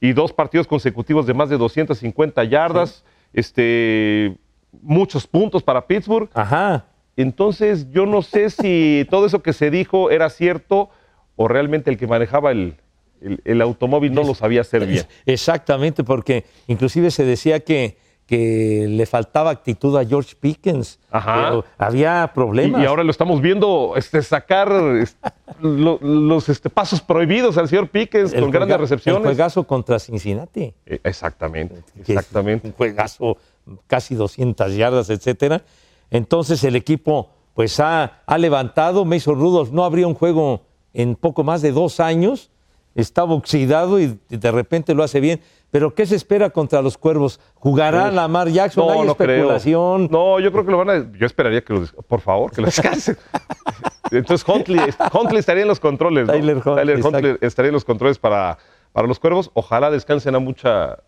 [0.00, 4.36] y dos partidos consecutivos de más de 250 yardas, este,
[4.82, 6.28] muchos puntos para Pittsburgh.
[6.34, 6.86] Ajá.
[7.16, 10.90] Entonces, yo no sé si todo eso que se dijo era cierto
[11.36, 12.76] o realmente el que manejaba el,
[13.20, 15.06] el- el automóvil no lo sabía hacer bien.
[15.26, 20.98] Exactamente, porque inclusive se decía que, que le faltaba actitud a George Pickens.
[21.10, 21.34] Ajá.
[21.48, 22.82] Pero había problemas.
[22.82, 25.16] y ahora lo estamos viendo este, sacar es-
[25.60, 29.22] lo- los este, pasos prohibidos al señor Pickens El con grandes juega- El recepciones.
[29.22, 30.74] juegazo contra Cincinnati.
[30.84, 32.66] Eh, Exactamente, exactamente.
[32.68, 33.38] Un juegazo,
[33.86, 35.62] casi 200 yardas, etcétera.
[36.10, 39.04] Entonces el equipo pues ha, ha levantado.
[39.04, 40.62] Mason Rudolph no habría un juego
[40.94, 42.50] en poco más de dos años.
[42.94, 45.40] Estaba oxidado y de repente lo hace bien.
[45.70, 47.38] Pero ¿qué se espera contra los cuervos?
[47.54, 48.90] ¿Jugará Lamar Jackson?
[48.90, 50.08] Hay especulación.
[50.08, 50.18] Creo.
[50.36, 51.12] No, yo creo que lo van a.
[51.18, 51.86] Yo esperaría que lo.
[52.08, 53.16] Por favor, que lo descansen.
[54.10, 54.80] Entonces Huntley,
[55.12, 56.26] Huntley estaría en los controles.
[56.26, 56.32] ¿no?
[56.32, 58.56] Tyler Huntley, Tyler Huntley estaría en los controles para,
[58.92, 59.50] para los cuervos.
[59.54, 60.98] Ojalá descansen a, mucha,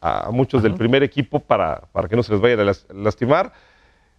[0.00, 2.86] a, a muchos del primer equipo para, para que no se les vaya a las-
[2.94, 3.52] lastimar.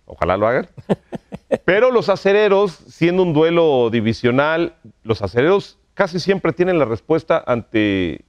[0.05, 0.67] Ojalá lo hagan.
[1.65, 8.23] Pero los acereros, siendo un duelo divisional, los acereros casi siempre tienen la respuesta ante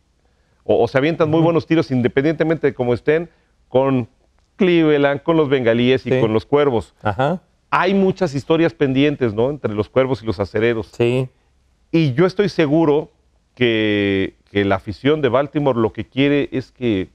[0.64, 3.29] o, o se avientan muy buenos tiros independientemente de cómo estén
[3.68, 4.09] con
[4.57, 6.94] Cleveland, con los bengalíes y con los cuervos.
[7.02, 9.50] Ajá, Hay muchas historias pendientes, ¿no?
[9.50, 10.88] Entre los cuervos y los acereros.
[10.96, 11.29] sí.
[11.92, 13.11] Y yo estoy seguro
[13.55, 17.11] que, que la afición de Baltimore lo que quiere es que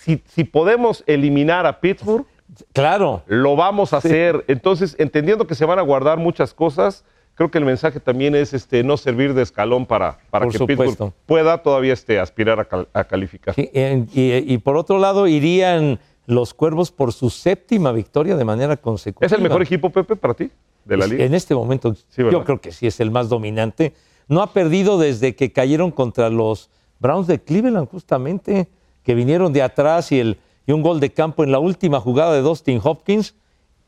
[0.00, 2.26] si, si podemos eliminar a Pittsburgh,
[2.72, 3.22] Claro.
[3.26, 4.44] lo vamos a hacer.
[4.48, 7.04] Entonces, entendiendo que se van a guardar muchas cosas,
[7.38, 10.58] creo que el mensaje también es este, no servir de escalón para, para Por que
[10.58, 10.84] supuesto.
[10.84, 13.54] Pittsburgh pueda todavía este, aspirar a, cal- a calificar.
[13.56, 19.24] Y, y por otro lado, irían los cuervos por su séptima victoria de manera consecutiva.
[19.24, 20.50] ¿Es el mejor equipo, Pepe, para ti,
[20.84, 21.24] de la liga?
[21.24, 23.94] En este momento, yo creo que sí es el más dominante.
[24.26, 28.68] No ha perdido desde que cayeron contra los Browns de Cleveland, justamente,
[29.04, 32.34] que vinieron de atrás y, el, y un gol de campo en la última jugada
[32.34, 33.36] de Dustin Hopkins.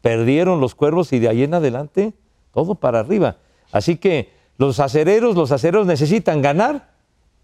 [0.00, 2.14] Perdieron los cuervos y de ahí en adelante
[2.52, 3.36] todo para arriba.
[3.72, 6.90] Así que los acereros, los acereros necesitan ganar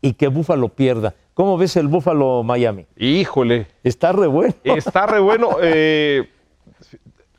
[0.00, 1.14] y que Búfalo pierda.
[1.34, 2.86] ¿Cómo ves el Búfalo Miami?
[2.96, 4.54] Híjole, Está re bueno.
[4.64, 5.50] está re bueno.
[5.62, 6.28] Eh,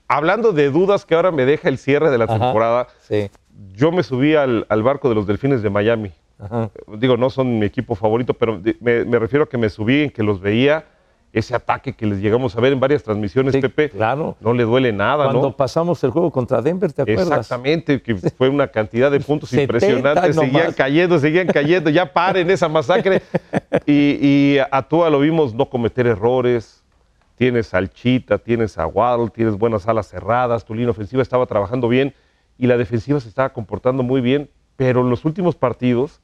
[0.07, 2.39] hablando de dudas que ahora me deja el cierre de la Ajá.
[2.39, 3.29] temporada, Sí.
[3.73, 6.11] yo me subí al, al barco de los Delfines de Miami.
[6.39, 6.69] Ajá.
[6.97, 10.09] Digo, no son mi equipo favorito, pero me, me refiero a que me subí en
[10.11, 10.85] que los veía,
[11.33, 13.89] ese ataque que les llegamos a ver en varias transmisiones, Sí, Pepe.
[13.89, 14.35] claro.
[14.39, 15.55] No le duele nada, Cuando ¿no?
[15.55, 17.27] pasamos el juego contra Denver, ¿te acuerdas?
[17.27, 20.35] Exactamente, que fue una cantidad de puntos 70 impresionantes.
[20.35, 20.51] nomás.
[20.51, 21.89] Seguían cayendo, seguían cayendo.
[21.89, 23.21] Ya paren esa masacre.
[23.85, 26.83] Y, y a Tua lo vimos no cometer errores.
[27.35, 30.65] Tienes al Chita, tienes a Waddle, tienes buenas alas cerradas.
[30.65, 32.13] Tu línea ofensiva estaba trabajando bien
[32.57, 34.49] y la defensiva se estaba comportando muy bien.
[34.75, 36.19] Pero en los últimos partidos.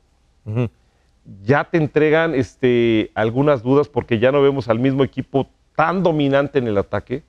[1.44, 6.60] Ya te entregan este, algunas dudas porque ya no vemos al mismo equipo tan dominante
[6.60, 7.24] en el ataque.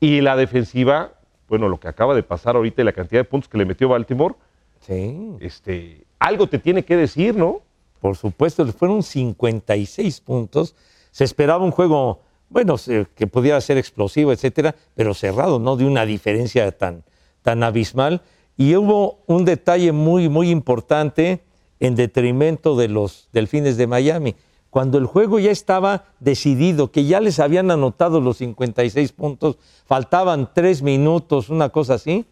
[0.00, 1.12] Y la defensiva,
[1.48, 3.88] bueno, lo que acaba de pasar ahorita y la cantidad de puntos que le metió
[3.88, 4.34] Baltimore,
[4.80, 5.36] Sí.
[5.40, 7.62] este, algo te tiene que decir, ¿no?
[8.00, 10.76] Por supuesto, fueron 56 puntos.
[11.10, 12.76] Se esperaba un juego, bueno,
[13.14, 17.04] que pudiera ser explosivo, etcétera, pero cerrado, no de una diferencia tan,
[17.42, 18.20] tan abismal.
[18.58, 21.42] Y hubo un detalle muy, muy importante
[21.80, 24.34] en detrimento de los Delfines de Miami.
[24.70, 30.50] Cuando el juego ya estaba decidido, que ya les habían anotado los 56 puntos, faltaban
[30.52, 32.26] tres minutos, una cosa así,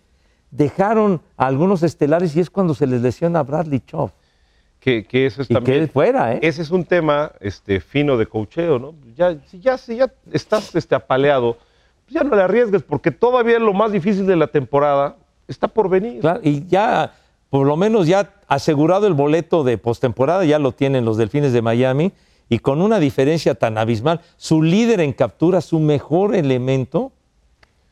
[0.51, 4.11] dejaron a algunos estelares y es cuando se les lesiona a Bradley Chubb.
[4.79, 5.79] Que, que eso es Y que también.
[5.81, 6.41] él fuera, ¿eh?
[6.43, 8.95] Ese es un tema este, fino de cocheo, ¿no?
[9.17, 11.57] Ya, si, ya, si ya estás este, apaleado
[12.09, 15.17] ya no le arriesgues, porque todavía lo más difícil de la temporada
[15.49, 16.21] está por venir.
[16.21, 17.15] Claro, y ya,
[17.55, 21.63] por lo menos ya asegurado el boleto de postemporada, ya lo tienen los Delfines de
[21.63, 22.11] Miami,
[22.49, 27.13] y con una diferencia tan abismal, su líder en captura, su mejor elemento,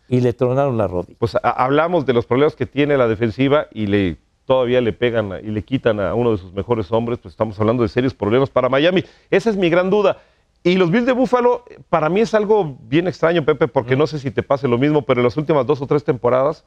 [0.08, 1.14] y le tronaron la rodilla.
[1.16, 5.52] Pues hablamos de los problemas que tiene la defensiva y le todavía le pegan y
[5.52, 8.68] le quitan a uno de sus mejores hombres, pues estamos hablando de serios problemas para
[8.68, 9.04] Miami.
[9.30, 10.18] Esa es mi gran duda.
[10.64, 14.18] Y los Bills de Buffalo, para mí es algo bien extraño, Pepe, porque no sé
[14.18, 16.64] si te pase lo mismo, pero en las últimas dos o tres temporadas,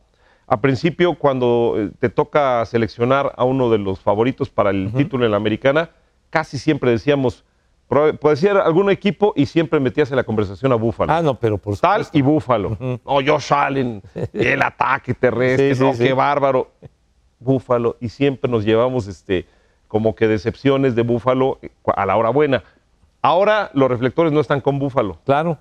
[0.47, 5.25] a principio, cuando eh, te toca seleccionar a uno de los favoritos para el título
[5.25, 5.89] en la americana,
[6.29, 7.43] casi siempre decíamos,
[8.19, 11.11] puede ser algún equipo y siempre metías en la conversación a Buffalo.
[11.11, 12.17] Ah, no, pero por Tal supuesto.
[12.17, 12.77] y Búfalo.
[12.79, 14.01] No, Josh Allen,
[14.33, 16.03] el ataque terrestre, Sí, sí, no, sí.
[16.03, 16.69] qué bárbaro.
[17.39, 17.97] Búfalo.
[17.99, 19.45] Y siempre nos llevamos este,
[19.87, 21.59] como que decepciones de Búfalo
[21.95, 22.63] a la hora buena.
[23.21, 25.19] Ahora los reflectores no están con Búfalo.
[25.25, 25.57] Claro.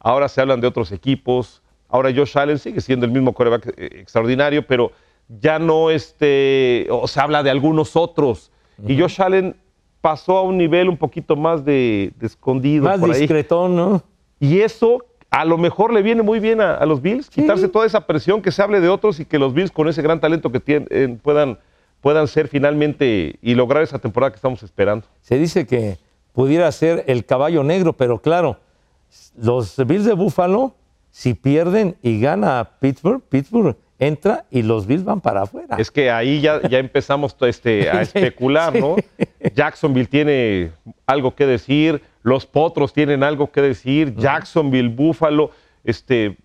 [0.00, 1.62] Ahora se hablan de otros equipos.
[1.88, 4.92] Ahora Josh Allen sigue siendo el mismo coreback eh, extraordinario, pero
[5.28, 8.50] ya no este, o se habla de algunos otros.
[8.86, 9.56] Y Josh Allen
[10.00, 12.84] pasó a un nivel un poquito más de, de escondido.
[12.84, 13.20] Más por ahí.
[13.20, 14.02] discretón, ¿no?
[14.38, 17.84] Y eso a lo mejor le viene muy bien a, a los Bills, quitarse toda
[17.84, 20.50] esa presión, que se hable de otros y que los Bills con ese gran talento
[20.50, 21.58] que tienen eh, puedan,
[22.00, 25.06] puedan ser finalmente y lograr esa temporada que estamos esperando.
[25.20, 25.98] Se dice que
[26.32, 28.58] pudiera ser el caballo negro, pero claro,
[29.36, 30.74] los Bills de Buffalo,
[31.10, 35.76] si pierden y gana Pittsburgh, Pittsburgh entra y los Bills van para afuera.
[35.76, 38.96] Es que ahí ya, ya empezamos este, a especular, ¿no?
[39.54, 40.70] Jacksonville tiene
[41.06, 45.50] algo que decir, los Potros tienen algo que decir, Jacksonville, Buffalo,
[45.82, 46.36] este,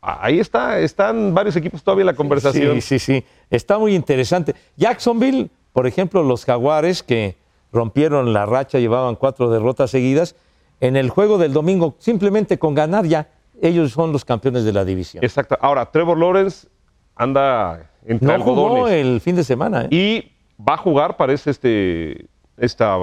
[0.00, 2.80] ahí está, están varios equipos todavía en la conversación.
[2.80, 3.24] Sí, sí, sí.
[3.48, 4.54] Está muy interesante.
[4.76, 7.36] Jacksonville, por ejemplo, los Jaguares que
[7.72, 10.36] rompieron la racha, llevaban cuatro derrotas seguidas.
[10.80, 13.28] En el juego del domingo, simplemente con ganar ya,
[13.60, 15.22] ellos son los campeones de la división.
[15.24, 15.56] Exacto.
[15.60, 16.68] Ahora, Trevor Lawrence
[17.16, 18.94] anda entre No jugó algodones.
[18.94, 19.82] el fin de semana.
[19.84, 19.88] ¿eh?
[19.90, 22.96] Y va a jugar, parece, este, esta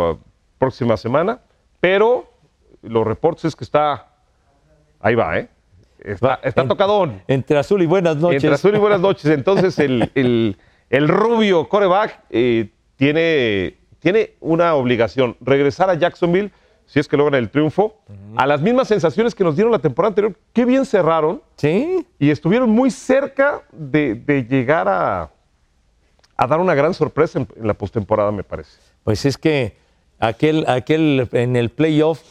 [0.57, 1.39] próxima semana,
[1.79, 2.31] pero
[2.81, 4.07] los reportes es que está,
[4.99, 5.49] ahí va, ¿eh?
[5.99, 7.21] Está, está en- tocadón.
[7.27, 8.43] Entre azul y buenas noches.
[8.43, 9.25] Entre azul y buenas noches.
[9.25, 10.57] Entonces, el, el-
[10.89, 16.51] el rubio coreback eh, tiene, tiene una obligación, regresar a Jacksonville,
[16.88, 17.97] si es que logran el triunfo,
[18.36, 20.34] a las mismas sensaciones que nos dieron la temporada anterior.
[20.54, 25.30] Qué bien cerraron Sí, y estuvieron muy cerca de, de llegar a,
[26.38, 28.80] a dar una gran sorpresa en, en la postemporada, me parece.
[29.04, 29.76] Pues es que
[30.19, 32.21] aquel, aquel en el playoff,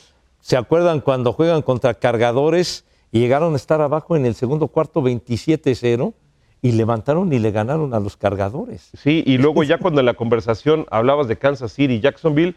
[0.40, 5.02] ¿se acuerdan cuando juegan contra cargadores y llegaron a estar abajo en el segundo cuarto
[5.02, 6.14] 27-0
[6.62, 8.90] y levantaron y le ganaron a los cargadores?
[8.96, 12.56] Sí, y luego ya cuando en la conversación hablabas de Kansas City y Jacksonville,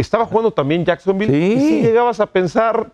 [0.00, 1.52] estaba jugando también Jacksonville Sí.
[1.56, 2.90] y sí llegabas a pensar,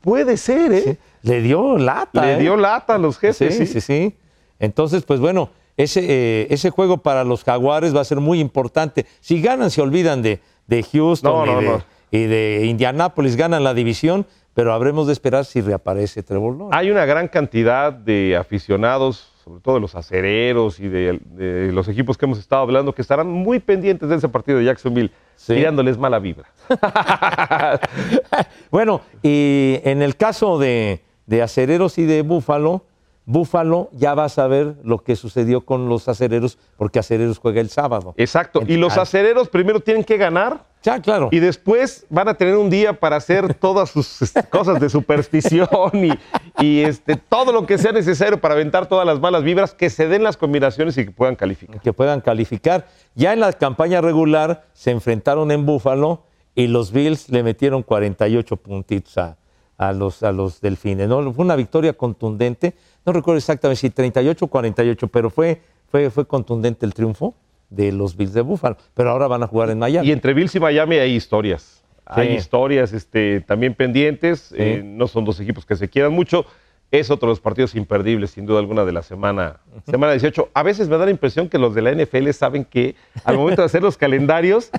[0.00, 0.98] puede ser, ¿eh?
[1.22, 2.24] Le dio lata.
[2.26, 2.38] Le ¿eh?
[2.38, 3.56] dio lata a los Sí, jefes.
[3.56, 3.80] sí, sí.
[3.80, 4.16] sí,
[4.58, 9.06] Entonces, pues bueno, ese, eh, ese juego para los Jaguares va a ser muy importante.
[9.20, 11.84] Si ganan, se olvidan de, de Houston No, y, no, de, no.
[12.10, 16.76] y de Indianápolis, ganan la división, pero habremos de esperar si reaparece Trevor Lawrence.
[16.76, 21.88] Hay una gran cantidad de aficionados, sobre todo de los acereros y de, de los
[21.88, 25.54] equipos que hemos estado hablando, que estarán muy pendientes de ese partido de Jacksonville, Sí.
[25.54, 26.44] tirándoles mala vibra.
[28.70, 32.84] Bueno, y en el caso de, de acereros y de Búfalo,
[33.24, 37.68] Búfalo ya va a saber lo que sucedió con los acereros, porque acereros juega el
[37.70, 38.14] sábado.
[38.16, 38.62] Exacto.
[38.66, 39.02] Y los Ah.
[39.02, 41.28] acereros primero tienen que ganar Ya, claro.
[41.30, 45.68] y después van a tener un día para hacer todas sus este, cosas de superstición
[45.94, 46.12] y,
[46.64, 50.08] y, este, todo lo que sea necesario para aventar todas las malas vibras, que se
[50.08, 51.80] den las combinaciones y que puedan calificar.
[51.80, 52.86] que puedan calificar.
[53.14, 56.24] Ya en la campaña regular se enfrentaron en Búfalo
[56.56, 59.36] y los Bills le metieron 48 puntitos a,
[59.78, 61.08] a los, a los Delfines.
[61.08, 61.32] ¿no?
[61.32, 62.74] Fue una victoria contundente.
[63.04, 65.60] No recuerdo exactamente si 38 o 48, pero fue,
[65.90, 67.34] fue, fue contundente el triunfo
[67.70, 68.76] de los Bills de Búfalo.
[68.94, 70.08] Pero ahora van a jugar en Miami.
[70.08, 71.82] Y entre Bills y Miami hay historias.
[72.04, 74.52] Hay historias este, también pendientes.
[74.56, 76.44] eh, no son dos equipos que se quieran mucho.
[76.90, 80.50] Es otro de los partidos imperdibles, sin duda alguna, de la semana, semana 18.
[80.52, 83.62] A veces me da la impresión que los de la NFL saben que al momento
[83.62, 84.70] de hacer los calendarios,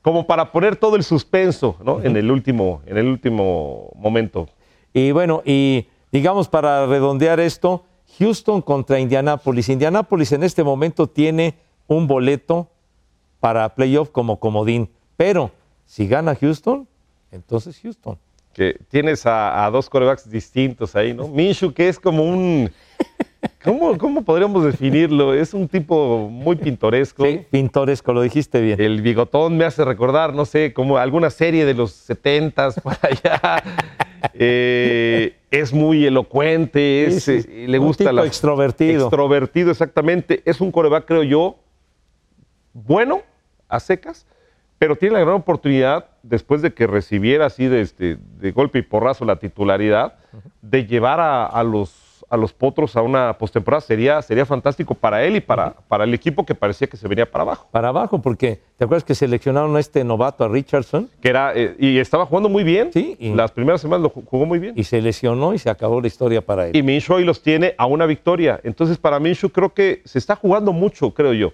[0.00, 2.00] como para poner todo el suspenso ¿no?
[2.00, 4.48] en, el último, en el último momento.
[4.92, 7.84] Y bueno, y digamos para redondear esto,
[8.18, 9.68] Houston contra Indianápolis.
[9.68, 11.54] Indianápolis en este momento tiene
[11.86, 12.68] un boleto
[13.40, 15.50] para playoff como comodín, pero
[15.84, 16.88] si gana Houston,
[17.30, 18.18] entonces Houston.
[18.52, 21.28] Que tienes a, dos corebacks distintos ahí, ¿no?
[21.28, 22.70] Minshew, que es como un...
[23.66, 25.34] ¿Cómo, ¿Cómo podríamos definirlo?
[25.34, 27.24] Es un tipo muy pintoresco.
[27.26, 28.80] Sí, pintoresco, lo dijiste bien.
[28.80, 33.62] El bigotón me hace recordar, no sé, como alguna serie de los 70s por allá.
[34.38, 37.48] Eh, es muy elocuente, es, Sí, sí.
[37.48, 39.02] eh, le Un gusta tipo la extrovertido.
[39.06, 40.42] Extrovertido, exactamente.
[40.44, 41.56] Es un coreback, creo yo,
[42.72, 43.22] bueno,
[43.68, 44.26] a secas,
[44.78, 48.82] pero tiene la gran oportunidad, después de que recibiera así de, este, de golpe y
[48.82, 50.14] porrazo la titularidad,
[50.60, 51.92] de llevar a, a los,
[52.36, 53.80] a los potros a una postemporada.
[53.80, 57.30] Sería, sería fantástico para él y para, para el equipo que parecía que se venía
[57.30, 57.66] para abajo.
[57.72, 61.10] Para abajo, porque ¿te acuerdas que seleccionaron a este novato, a Richardson?
[61.20, 62.90] Que era, eh, y estaba jugando muy bien.
[62.92, 64.74] Sí, y- Las primeras semanas lo ju- jugó muy bien.
[64.76, 66.76] Y se lesionó y se acabó la historia para él.
[66.76, 68.60] Y Minshew hoy los tiene a una victoria.
[68.62, 71.52] Entonces, para Minshew creo que se está jugando mucho, creo yo.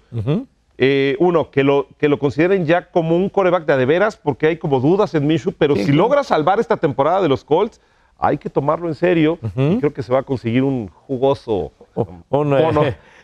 [0.78, 4.16] Eh, uno, que lo, que lo consideren ya como un coreback de a de veras,
[4.16, 7.44] porque hay como dudas en Minshew, pero Sí, si logra salvar esta temporada de los
[7.44, 7.80] Colts,
[8.24, 9.38] hay que tomarlo en serio.
[9.56, 12.82] Y creo que se va a conseguir un jugoso O- una, bono,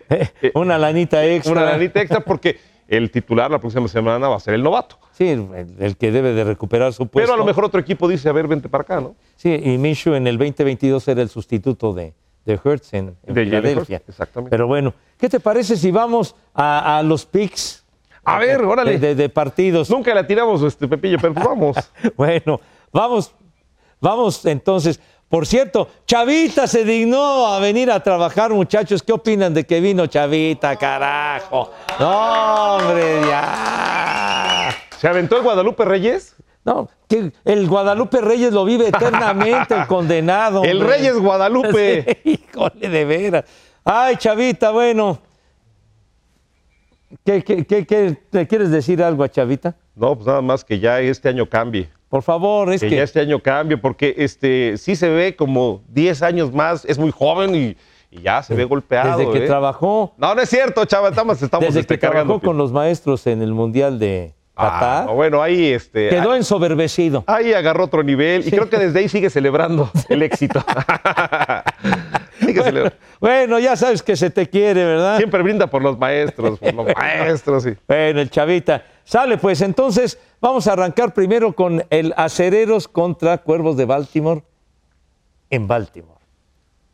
[0.55, 1.53] una lanita extra.
[1.53, 2.59] una lanita extra, porque
[2.89, 4.99] el titular la próxima semana va a ser el novato.
[5.13, 5.47] Sí, el,
[5.79, 7.27] el que debe de recuperar su puesto.
[7.27, 9.15] Pero a lo mejor otro equipo dice, a ver, vente para acá, ¿no?
[9.37, 13.45] Sí, y Minshew en el 2022 era el sustituto de, de Hertz en, en De
[13.45, 14.03] Filadelfia.
[14.09, 14.51] Exactamente.
[14.51, 17.85] Pero bueno, ¿qué te parece si vamos a, a los picks?
[18.25, 18.93] A ver, órale.
[18.99, 19.89] De, de- de partidos.
[19.91, 21.77] Nunca la tiramos, este Pepillo, pero pues vamos.
[22.17, 22.61] Bueno,
[22.93, 23.33] vamos,
[24.01, 25.01] vamos entonces.
[25.29, 29.03] Por cierto, Chavita se dignó a venir a trabajar, muchachos.
[29.03, 31.71] ¿Qué opinan de que vino Chavita, carajo?
[32.01, 34.75] No, hombre, ya.
[34.99, 36.35] ¿Se aventó el Guadalupe Reyes?
[36.65, 40.65] No, que el Guadalupe Reyes lo vive eternamente, el condenado.
[40.65, 40.97] El hombre.
[40.97, 42.19] Reyes Guadalupe.
[42.25, 43.45] Sí, híjole, de veras.
[43.85, 45.19] Ay, Chavita, bueno.
[47.25, 49.77] ¿Qué, qué, qué, qué- ¿te quieres decir algo a Chavita?
[49.95, 51.89] No, pues nada más que ya este año cambie.
[52.09, 52.97] Por favor, es que, que...
[52.97, 57.11] ya este año cambie, porque este sí se ve como 10 años más, es muy
[57.11, 57.77] joven y,
[58.11, 59.18] y ya se ve golpeado.
[59.18, 59.47] desde que ¿eh?
[59.47, 62.40] trabajó, No, no es cierto, chava, estamos, estamos desde este, que trabajó cargando.
[62.40, 66.09] con los maestros en el Mundial de Ah, Qatar, no, bueno, ahí este.
[66.09, 67.23] quedó ensoberbecido.
[67.29, 70.64] Ahí agarró otro nivel y creo que desde ahí sigue celebrando el éxito.
[73.21, 75.17] Bueno, ya sabes que se te quiere, ¿verdad?
[75.19, 77.63] Siempre brinda por los maestros, por los maestros.
[77.65, 77.75] sí.
[77.87, 78.85] Bueno, el Chavita.
[79.05, 84.43] Sale, pues entonces vamos a arrancar primero con el Acereros contra Cuervos de Baltimore
[85.51, 86.21] en Baltimore.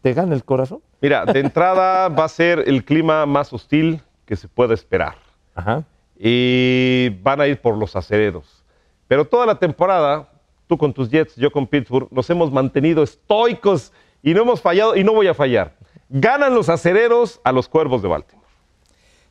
[0.01, 0.81] ¿Te gana el corazón?
[1.01, 5.17] Mira, de entrada va a ser el clima más hostil que se pueda esperar.
[5.57, 5.85] Ajá.
[6.19, 8.64] y van a ir por los acereros.
[9.07, 10.29] Pero toda la temporada,
[10.67, 13.93] tú con tus Jets, yo con Pittsburgh, nos hemos mantenido estoicos
[14.24, 15.76] y no hemos fallado y no voy a fallar.
[16.08, 18.44] Ganan los acereros a los cuervos de Baltimore.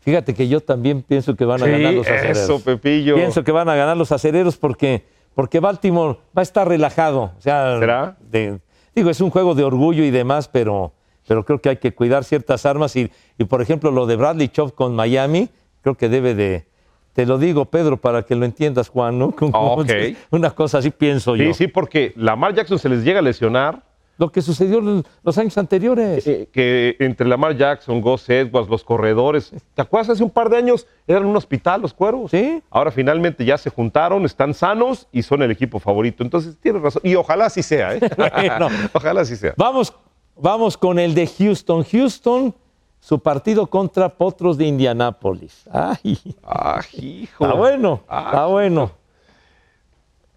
[0.01, 2.37] Fíjate que yo también pienso que van a Sí, ganar los acereros.
[2.37, 3.15] eso, Pepillo.
[3.15, 7.31] Pienso que van a ganar los acereros porque, porque Baltimore va a estar relajado.
[7.37, 8.17] O sea, ¿Será?
[8.29, 8.59] de-
[8.95, 10.91] digo, es un juego de orgullo y demás, pero,
[11.27, 12.95] pero creo que hay que cuidar ciertas armas.
[12.97, 15.49] Y, y, por ejemplo, lo de Bradley Chop con Miami,
[15.81, 16.65] creo que debe de.
[17.13, 19.31] Te lo digo, Pedro, para que lo entiendas, Juan, ¿no?
[19.35, 19.89] Como- Ok.
[20.31, 21.45] Una cosa así pienso yo.
[21.45, 23.83] Sí, sí, porque Lamar Jackson se les llega a lesionar.
[24.17, 26.23] Lo que sucedió en los años anteriores.
[26.51, 29.51] que entre Lamar Jackson, Gus Edwards, los corredores.
[29.73, 30.85] ¿Te acuerdas hace un par de años?
[31.07, 32.29] Eran un hospital los cuervos.
[32.31, 32.61] Sí.
[32.69, 36.23] Ahora finalmente ya se juntaron, están sanos y son el equipo favorito.
[36.23, 37.01] Entonces tienes razón.
[37.03, 37.99] Y ojalá así sea, ¿eh?
[38.93, 39.53] Ojalá así sea.
[39.57, 39.91] Vamos,
[40.35, 41.83] vamos con el de Houston.
[41.83, 42.53] Houston,
[42.99, 45.63] su partido contra Potros de Indianápolis.
[45.71, 47.45] Ay, Ah, hijo.
[47.45, 48.91] está bueno, Ah, está bueno.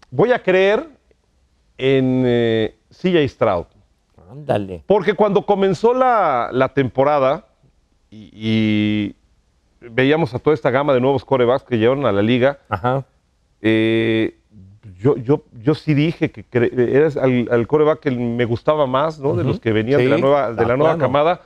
[0.09, 0.87] Voy a creer
[1.77, 3.65] en eh, CJ Stroud.
[4.29, 4.83] Ándale.
[4.85, 7.45] Porque cuando comenzó la, la temporada
[8.09, 9.15] y, y
[9.79, 13.05] veíamos a toda esta gama de nuevos corebacks que llegaron a la liga, Ajá.
[13.61, 14.37] eh,
[14.99, 19.35] yo, yo, yo sí dije que eres al, al coreback que me gustaba más, ¿no?
[19.35, 20.99] De los que venían de la nueva, de la ah, nueva plano.
[20.99, 21.41] camada,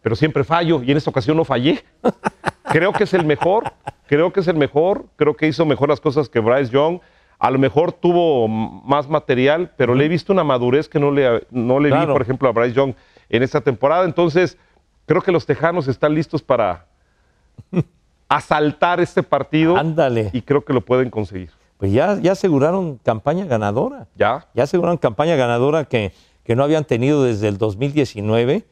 [0.00, 1.84] pero siempre fallo y en esta ocasión no fallé.
[2.64, 3.72] creo que es el mejor,
[4.06, 7.00] creo que es el mejor, creo que hizo mejor las cosas que Bryce Young.
[7.38, 11.46] A lo mejor tuvo más material, pero le he visto una madurez que no le,
[11.50, 12.94] no le vi, por ejemplo, a Bryce Young
[13.28, 14.04] en esta temporada.
[14.04, 14.58] Entonces,
[15.06, 16.86] creo que los Tejanos están listos para
[18.28, 20.30] asaltar este partido Ándale.
[20.32, 21.50] y creo que lo pueden conseguir.
[21.78, 24.08] Pues ya, ya aseguraron campaña ganadora.
[24.16, 24.48] ¿Ya?
[24.54, 28.64] Ya aseguraron campaña ganadora que, que no habían tenido desde el 2019.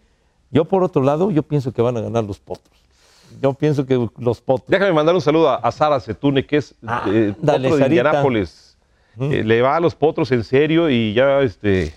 [0.50, 2.85] Yo, por otro lado, yo pienso que van a ganar los potros.
[3.42, 4.68] Yo pienso que los potros.
[4.68, 7.86] Déjame mandar un saludo a, a Sara Setune, que es Ah, eh, dale, potro de.
[7.86, 8.76] Indianápolis.
[9.18, 11.94] Eh, le va a los potros en serio y ya este,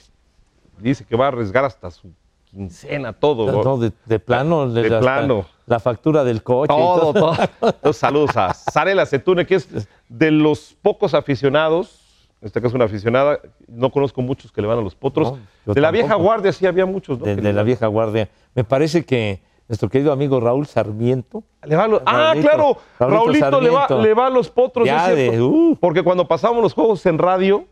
[0.80, 2.12] dice que va a arriesgar hasta su
[2.46, 3.64] quincena, todo.
[3.64, 4.70] No, de, de plano.
[4.70, 5.46] De plano.
[5.66, 6.74] La factura del coche.
[6.74, 7.34] y Todo, todo.
[7.62, 9.68] Entonces, saludos a Sarela Setune, que es
[10.08, 12.00] de los pocos aficionados,
[12.42, 15.34] en este caso una aficionada, no conozco muchos que le van a los potros.
[15.66, 17.26] No, de la vieja guardia sí había muchos, ¿no?
[17.26, 18.30] de, de la vieja guardia.
[18.56, 21.44] Me parece que nuestro querido amigo Raúl Sarmiento.
[21.64, 24.50] Le va a los- ah, Raulito, claro, Raulito Raulito le va, le va a los
[24.50, 24.86] potros.
[24.86, 25.48] Ya es de- cierto.
[25.48, 25.78] uh.
[25.80, 27.66] Porque cuando pasábamos los juegos en radio,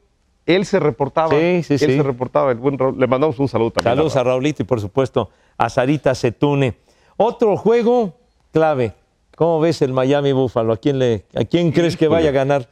[0.45, 1.31] él se reportaba.
[1.31, 1.97] Sí, sí, él sí.
[1.97, 2.51] se reportaba.
[2.51, 2.97] El buen Raúl.
[2.97, 3.95] Le mandamos un saludo también.
[3.95, 4.27] Saludos a Raúl.
[4.35, 6.77] Raulito y por supuesto a Sarita Setune.
[7.17, 8.13] Otro juego
[8.53, 8.93] clave.
[9.35, 10.73] ¿Cómo ves el Miami Buffalo?
[10.73, 12.67] ¿A quién, le, a quién crees que vaya a ganar?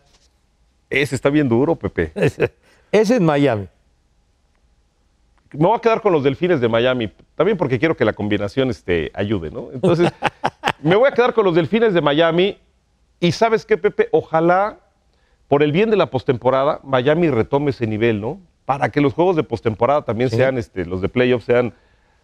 [0.89, 2.11] Ese está bien duro, Pepe.
[2.91, 3.67] Ese es Miami.
[5.57, 8.69] Me voy a quedar con los delfines de Miami, también porque quiero que la combinación
[8.69, 9.69] este, ayude, ¿no?
[9.73, 10.11] Entonces,
[10.81, 12.57] me voy a quedar con los delfines de Miami.
[13.19, 14.79] Y sabes qué, Pepe, ojalá,
[15.47, 18.39] por el bien de la postemporada, Miami retome ese nivel, ¿no?
[18.65, 20.35] Para que los juegos de postemporada también Sí.
[20.37, 21.73] sean, este, los de playoffs sean,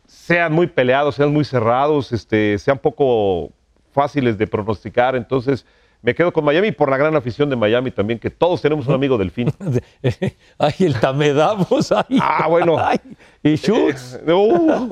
[0.08, 3.52] sean muy peleados, sean muy cerrados, este, sean poco
[3.94, 5.16] fáciles de pronosticar.
[5.16, 5.66] Entonces,
[6.02, 8.94] me quedo con Miami por la gran afición de Miami también, que todos tenemos un
[8.96, 9.52] amigo delfín.
[10.58, 11.92] Ay, el Tamedamos.
[11.92, 12.78] Ay, Ah, bueno.
[12.80, 13.00] ay.
[13.44, 14.20] Y Schultz.
[14.28, 14.90] Uh,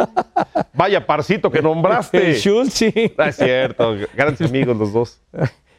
[0.73, 2.29] vaya parcito que nombraste.
[2.31, 3.13] El Schultz, sí.
[3.17, 5.21] No es cierto, grandes amigos los dos.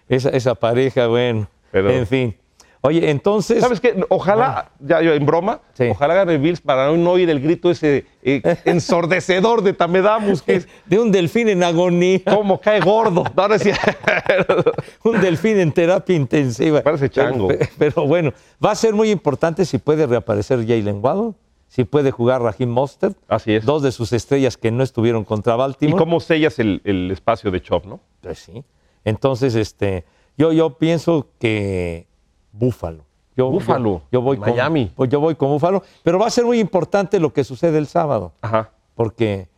[0.09, 1.49] Esa, esa pareja, bueno.
[1.71, 2.37] Pero- En fin.
[2.83, 3.61] Oye, entonces.
[3.61, 4.03] ¿Sabes qué?
[4.09, 5.85] Ojalá, ya yo en broma, Sí.
[5.91, 10.69] ojalá gane Bills para no oír el grito ese eh, ensordecedor de Tamedamus, que es
[10.87, 12.21] De un delfín en agonía.
[12.25, 13.25] como cae gordo.
[13.37, 13.65] No, no es.
[15.05, 16.83] Un delfín en terapia intensiva.
[16.83, 17.49] Parece chango.
[17.49, 18.33] Pero, pero bueno,
[18.65, 21.35] va a ser muy importante si puede reaparecer Jalen Waddle,
[21.69, 23.17] si puede jugar Raheem Mostert.
[23.29, 23.65] Así es.
[23.65, 25.99] Dos de sus estrellas que no estuvieron contra ¿Y Baltimore.
[25.99, 28.01] cómo sellas el, el espacio de Chop, no?
[28.23, 28.65] Pues sí.
[29.05, 30.05] Entonces, este,
[30.37, 32.07] yo, yo pienso que
[32.53, 33.05] Búfalo.
[33.37, 34.91] Yo, Búfalo, Yo, yo voy con Miami.
[34.95, 37.87] pues yo voy con Búfalo, pero va a ser muy importante lo que sucede el
[37.87, 38.71] sábado, Ajá.
[38.95, 39.49] porque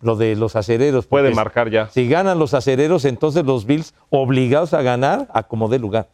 [0.00, 1.06] lo de los acereros.
[1.06, 1.88] Puede marcar ya.
[1.88, 6.08] Si ganan los acereros, entonces los Bills obligados a ganar a como dé lugar.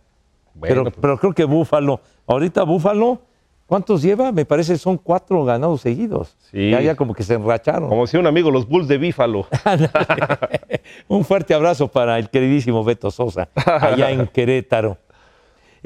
[0.54, 3.20] Bueno, pero, pues, pero creo que Búfalo, ahorita Búfalo,
[3.66, 4.30] ¿cuántos lleva?
[4.32, 6.36] Me parece son cuatro ganados seguidos.
[6.50, 6.70] Sí.
[6.70, 7.88] Ya, ya como que se enracharon.
[7.88, 9.46] como decía un amigo, los Bulls de Bífalo.
[11.08, 14.98] Un fuerte abrazo para el queridísimo Beto Sosa, allá en Querétaro.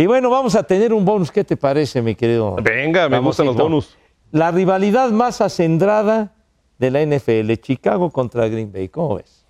[0.01, 1.32] Y bueno, vamos a tener un bonus.
[1.32, 2.55] ¿Qué te parece, mi querido?
[2.62, 3.99] Venga, me gustan los bonus.
[4.30, 6.32] La rivalidad más acendrada
[6.78, 8.88] de la NFL, Chicago contra Green Bay.
[8.88, 9.44] ¿Cómo ves?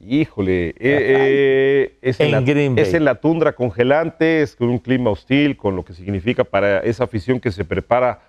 [0.00, 2.84] Híjole, eh, eh, es, en En la, Green Bay.
[2.84, 6.80] es en la tundra congelante, es con un clima hostil, con lo que significa para
[6.80, 8.22] esa afición que se prepara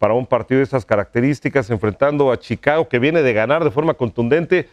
[0.00, 3.94] para un partido de estas características, enfrentando a Chicago, que viene de ganar de forma
[3.94, 4.68] contundente.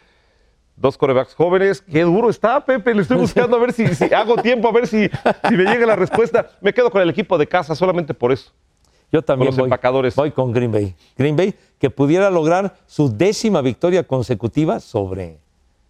[0.78, 1.82] Dos corebacks jóvenes.
[1.82, 2.94] Qué duro está, Pepe.
[2.94, 5.10] Le estoy buscando a ver si, si hago tiempo, a ver si,
[5.50, 6.52] si me llega la respuesta.
[6.62, 8.52] Me quedo con el equipo de casa solamente por eso.
[9.12, 10.16] Yo también los voy, empacadores.
[10.16, 10.94] voy con Green Bay.
[11.18, 15.40] Green Bay que pudiera lograr su décima victoria consecutiva sobre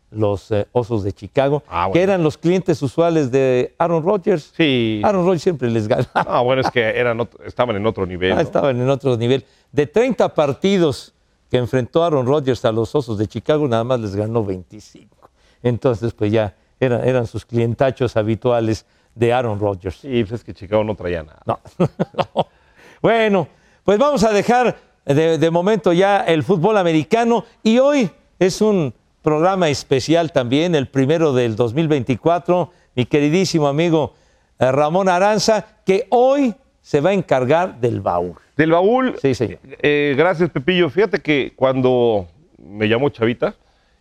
[0.09, 1.93] los eh, Osos de Chicago, Ah, bueno.
[1.93, 4.53] que eran los clientes usuales de Aaron Rodgers.
[4.55, 5.01] Sí.
[5.03, 6.07] Aaron Rodgers siempre les gana.
[6.13, 8.31] Ah, bueno, es que eran, estaban en otro nivel.
[8.31, 8.41] Ah, ¿no?
[8.41, 9.43] estaban en otro nivel.
[9.73, 11.13] De 30 partidos
[11.49, 15.29] que enfrentó Aaron Rodgers a los Osos de Chicago, nada más les ganó 25.
[15.63, 18.85] Entonces, pues ya eran, eran sus clientachos habituales
[19.15, 19.97] de Aaron Rodgers.
[19.97, 21.41] Sí, pues es que Chicago no traía nada.
[21.45, 21.59] No.
[21.77, 22.47] No.
[22.99, 23.47] Bueno,
[23.83, 24.75] pues vamos a dejar
[25.05, 28.91] de, de momento ya el fútbol americano y hoy es un
[29.21, 34.13] programa especial también, el primero del 2024, mi queridísimo amigo
[34.59, 36.55] eh, Ramón Aranza, que hoy
[36.87, 38.35] se va a encargar del baúl.
[38.55, 39.59] Del baúl, Sí, señor.
[39.81, 40.89] eh, gracias Pepillo.
[40.89, 42.27] Fíjate que cuando
[42.57, 43.55] me llamó Chavita,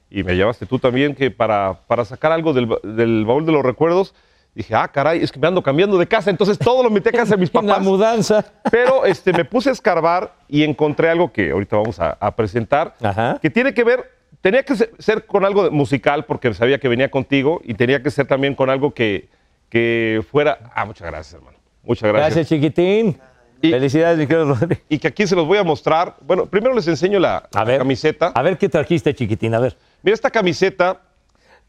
[0.08, 3.64] y me llamaste tú también, que para, para sacar algo del, del baúl de los
[3.64, 4.14] recuerdos,
[4.54, 7.12] dije, ah, caray, es que me ando cambiando de casa, entonces todo lo metí a
[7.12, 7.84] casa de mis En la papás.
[7.84, 8.44] mudanza.
[8.70, 12.94] Pero este, me puse a escarbar y encontré algo que ahorita vamos a, a presentar,
[13.02, 13.40] Ajá.
[13.42, 16.86] que tiene que ver, tenía que ser, ser con algo de- musical porque sabía que
[16.88, 19.28] venía contigo y tenía que ser también con algo que,
[19.68, 20.70] que fuera...
[20.72, 21.55] Ah, muchas gracias, hermano.
[21.86, 22.34] Muchas gracias.
[22.34, 23.18] Gracias, chiquitín.
[23.62, 24.78] Y- Felicidades, mi querido Rodri.
[24.88, 26.16] Y que aquí se los voy a mostrar.
[26.20, 27.78] Bueno, primero les enseño la, A la ver.
[27.78, 28.28] camiseta.
[28.34, 29.76] A ver qué trajiste, chiquitín, a ver.
[30.02, 31.00] Mira, esta camiseta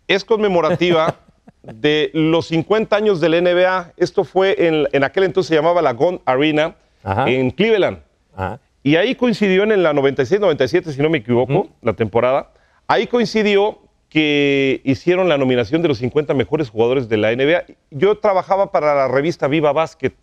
[0.08, 1.16] es conmemorativa
[1.62, 3.94] de los 50 años del NBA.
[3.98, 7.30] Esto fue en, en aquel entonces se llamaba la Gond Arena Ajá.
[7.30, 8.00] en Cleveland.
[8.36, 8.60] Ajá.
[8.84, 12.52] Y ahí coincidió en la 96-97, si no me equivoco, la temporada.
[12.88, 13.80] Ahí coincidió
[14.18, 17.66] que hicieron la nominación de los 50 mejores jugadores de la NBA.
[17.92, 20.14] Yo trabajaba para la revista Viva Basket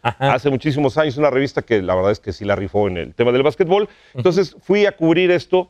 [0.00, 0.32] Ajá.
[0.32, 3.14] hace muchísimos años, una revista que la verdad es que sí la rifó en el
[3.14, 3.90] tema del básquetbol.
[4.14, 5.68] Entonces fui a cubrir esto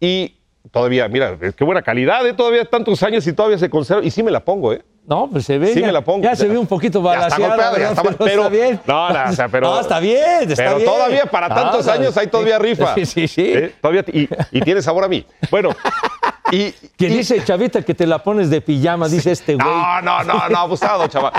[0.00, 0.36] y
[0.70, 2.32] todavía, mira, qué buena calidad, ¿eh?
[2.32, 4.02] todavía tantos años y todavía se conserva.
[4.02, 4.82] Y sí me la pongo, ¿eh?
[5.06, 5.74] No, pues se ve.
[5.74, 6.22] Sí ya, me la pongo.
[6.22, 7.48] Ya se ve un poquito Ya está balanceada.
[7.70, 8.80] golpeada, ya está- pero- está bien.
[8.86, 10.88] no, no, o sea, pero- No, está bien, está Pero bien.
[10.88, 12.94] todavía para tantos años hay todavía rifa.
[12.94, 13.52] Sí, sí, sí.
[13.54, 13.74] ¿Eh?
[13.80, 15.26] Todavía, y, y tiene sabor a mí.
[15.50, 15.70] Bueno,
[16.50, 16.72] y...
[16.96, 19.66] Que y- dice, chavita, que te la pones de pijama, dice este güey.
[19.66, 21.32] No, no, no, no, abusado, chaval.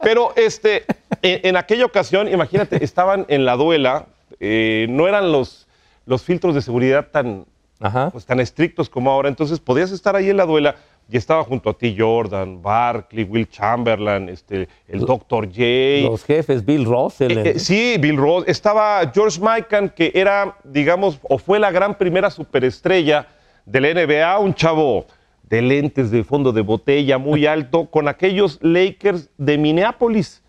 [0.00, 0.84] Pero este,
[1.22, 4.06] en, en aquella ocasión, imagínate, estaban en la duela,
[4.40, 5.66] eh, no eran los,
[6.06, 7.46] los filtros de seguridad tan,
[7.80, 8.10] Ajá.
[8.10, 10.76] pues, tan estrictos como ahora, entonces podías estar ahí en la duela,
[11.10, 15.48] y estaba junto a ti Jordan, Barkley, Will Chamberlain, este, el Dr.
[15.48, 16.08] J.
[16.10, 17.36] Los jefes, Bill Russell.
[17.36, 18.44] Eh, eh, sí, Bill Ross.
[18.46, 23.26] Estaba George Mikan, que era, digamos, o fue la gran primera superestrella
[23.66, 25.06] de la NBA, un chavo
[25.42, 30.42] de lentes de fondo de botella muy alto, con aquellos Lakers de Minneapolis,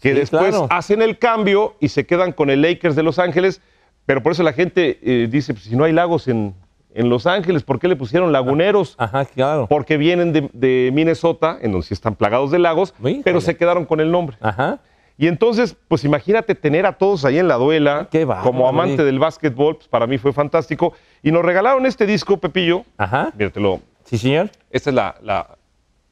[0.00, 0.66] que Sí, después claro.
[0.70, 3.62] hacen el cambio y se quedan con el Lakers de Los Ángeles,
[4.04, 6.54] pero por eso la gente eh, dice, pues, si no hay lagos en,
[6.94, 8.94] en Los Ángeles, ¿por qué le pusieron laguneros?
[8.98, 9.66] Ajá, claro.
[9.68, 13.22] Porque vienen de, de Minnesota, en donde sí están plagados de lagos, Híjole.
[13.24, 14.36] pero se quedaron con el nombre.
[14.40, 14.80] Ajá.
[15.18, 18.06] Y entonces, pues imagínate tener a todos ahí en la duela.
[18.10, 20.92] Qué como amante del básquetbol, pues para mí fue fantástico.
[21.26, 22.84] Y nos regalaron este disco, Pepillo.
[22.96, 23.32] Ajá.
[23.36, 23.80] Míratelo.
[24.04, 24.48] Sí, señor.
[24.70, 25.16] Esta es la,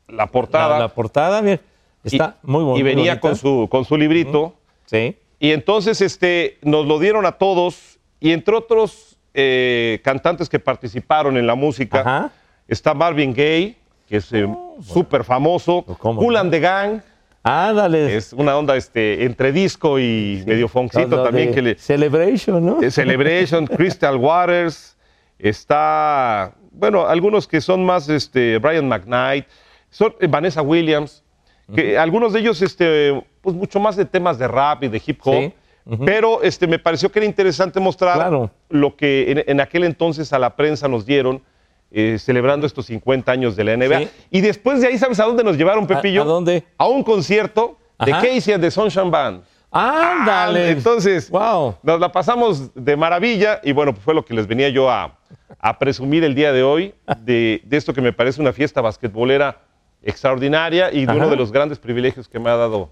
[0.09, 0.77] la, portada.
[0.77, 1.61] la portada, mira,
[2.03, 2.81] está Y- muy bonita.
[2.81, 4.55] Y venía con su, con su librito.
[4.87, 5.17] Sí.
[5.39, 8.01] Y entonces este, nos lo dieron a todos.
[8.19, 12.33] Y entre otros eh, cantantes que participaron en la música, Ajá.
[12.67, 13.77] está Marvin Gaye,
[14.09, 14.49] que es eh,
[14.83, 15.85] súper famoso.
[16.01, 17.01] ¿Cómo Cool and the Gang.
[17.45, 18.17] Ándale.
[18.17, 22.83] Es una onda este, entre disco y medio foncito también que le, Celebration, ¿no?
[22.83, 24.94] Eh, Celebration, Crystal Waters,
[25.49, 29.47] está, bueno, algunos que son más, este, Brian McKnight,
[29.91, 31.23] son eh, Vanessa Williams,
[31.75, 35.21] que algunos de ellos, este, pues mucho más de temas de rap y de hip
[35.25, 35.35] hop,
[35.87, 35.99] Sí.
[36.07, 38.51] pero este, me pareció que era interesante mostrar Claro.
[38.71, 41.43] lo que en, en aquel entonces a la prensa nos dieron.
[41.97, 43.99] eh, celebrando estos 50 años de la NBA.
[44.01, 44.09] Sí.
[44.33, 46.23] Y después de ahí, ¿sabes a dónde nos llevaron, Pepillo?
[46.23, 46.65] a dónde?
[46.77, 48.11] A un concierto de.
[48.11, 49.43] Casey and the Sunshine Band.
[49.75, 50.67] Ándale.
[50.67, 51.77] Ah, Entonces, Wow.
[51.83, 55.19] nos la pasamos de maravilla y bueno, pues fue lo que les venía yo a,
[55.59, 59.61] a presumir el día de hoy, de, de esto que me parece una fiesta basquetbolera
[60.03, 61.17] extraordinaria y de Ajá.
[61.21, 62.91] uno de los grandes privilegios que me ha dado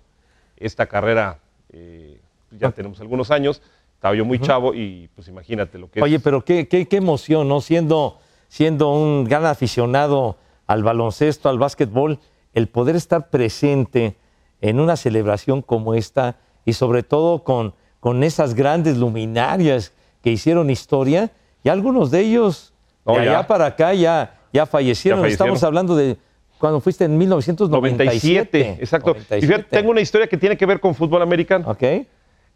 [0.57, 1.39] esta carrera.
[1.73, 2.19] eh,
[2.51, 3.63] ya tenemos algunos años,
[3.95, 6.23] estaba yo muy chavo y pues imagínate lo que Oye, es.
[6.23, 7.61] pero qué, qué, qué emoción, ¿no?
[7.63, 8.19] Siendo,
[8.49, 12.19] siendo un gran aficionado al baloncesto, al básquetbol,
[12.53, 14.17] el poder estar presente
[14.61, 19.93] en una celebración como esta y sobre todo con, con esas grandes luminarias
[20.23, 21.31] que hicieron historia
[21.65, 22.73] y algunos de ellos
[23.05, 23.31] No, de ya.
[23.39, 25.21] allá para acá ya, ya fallecieron.
[25.21, 25.55] Ya fallecieron.
[25.55, 26.17] Estamos hablando de
[26.59, 28.59] cuando fuiste en 1997.
[28.59, 29.11] 97, exacto.
[29.11, 29.47] Y 97.
[29.47, 31.69] fíjate, tengo una historia que tiene que ver con fútbol americano.
[31.69, 31.83] Ok.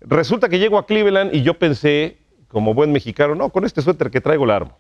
[0.01, 4.11] Resulta que llego a Cleveland y yo pensé, como buen mexicano, no, con este suéter
[4.11, 4.79] que traigo la armo.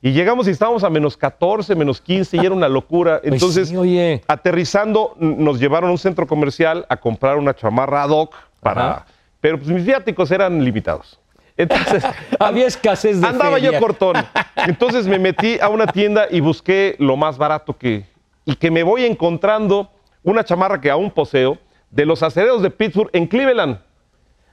[0.00, 3.20] Y llegamos y estábamos a menos 14, menos 15 y era una locura.
[3.20, 8.10] Pues Entonces, sí, aterrizando, nos llevaron a un centro comercial a comprar una chamarra ad
[8.10, 8.90] hoc para...
[8.90, 9.06] Ajá.
[9.40, 11.20] Pero pues mis viáticos eran limitados.
[11.56, 12.04] Entonces,
[12.38, 14.16] Había escasez de andaba yo cortón.
[14.56, 18.04] Entonces me metí a una tienda y busqué lo más barato que...
[18.44, 19.90] Y que me voy encontrando
[20.22, 21.58] una chamarra que aún poseo
[21.90, 23.78] de los acereros de Pittsburgh en Cleveland.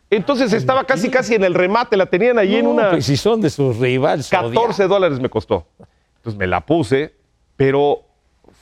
[0.10, 2.92] Entonces estaba casi casi en el remate, la tenían ahí en una...
[2.92, 4.30] pues si son de sus rivales.
[4.30, 5.68] 14 dólares me costó.
[6.18, 7.16] Entonces me la puse,
[7.56, 8.04] pero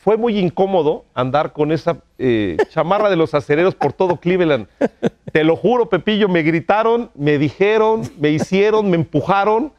[0.04, 4.68] fue muy incómodo andar con esa eh, chamarra de los acereros por todo Cleveland.
[5.32, 9.72] Te lo juro, Pepillo, me gritaron, me dijeron, me hicieron, me empujaron.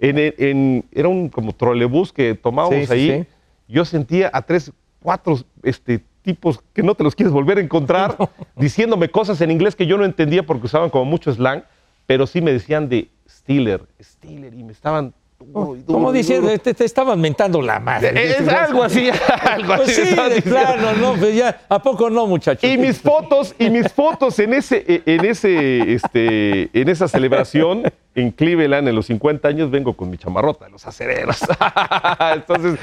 [0.00, 3.10] En, en- era un como trolebús que tomábamos Sí, ahí.
[3.22, 3.26] sí.
[3.68, 4.72] Yo sentía a tres,
[5.02, 8.16] cuatro este, tipos que no te los quieres volver a encontrar,
[8.56, 11.62] diciéndome cosas en inglés que yo no entendía porque usaban como mucho slang,
[12.06, 16.18] pero sí me decían de Steeler, Steeler, y me estaban duro y duro Como y
[16.18, 18.30] diciendo, te, te estaban mentando la madre.
[18.38, 19.08] Es algo así,
[19.42, 20.06] algo Pues así.
[20.06, 22.68] sí, de plano, no, pues ya, ¿a poco no, muchachos?
[22.68, 27.84] Y mis fotos, y mis fotos en ese, en ese, este, en esa celebración
[28.14, 31.38] en Cleveland en los 50 años vengo con mi chamarrota de los acereros.
[32.34, 32.78] Entonces,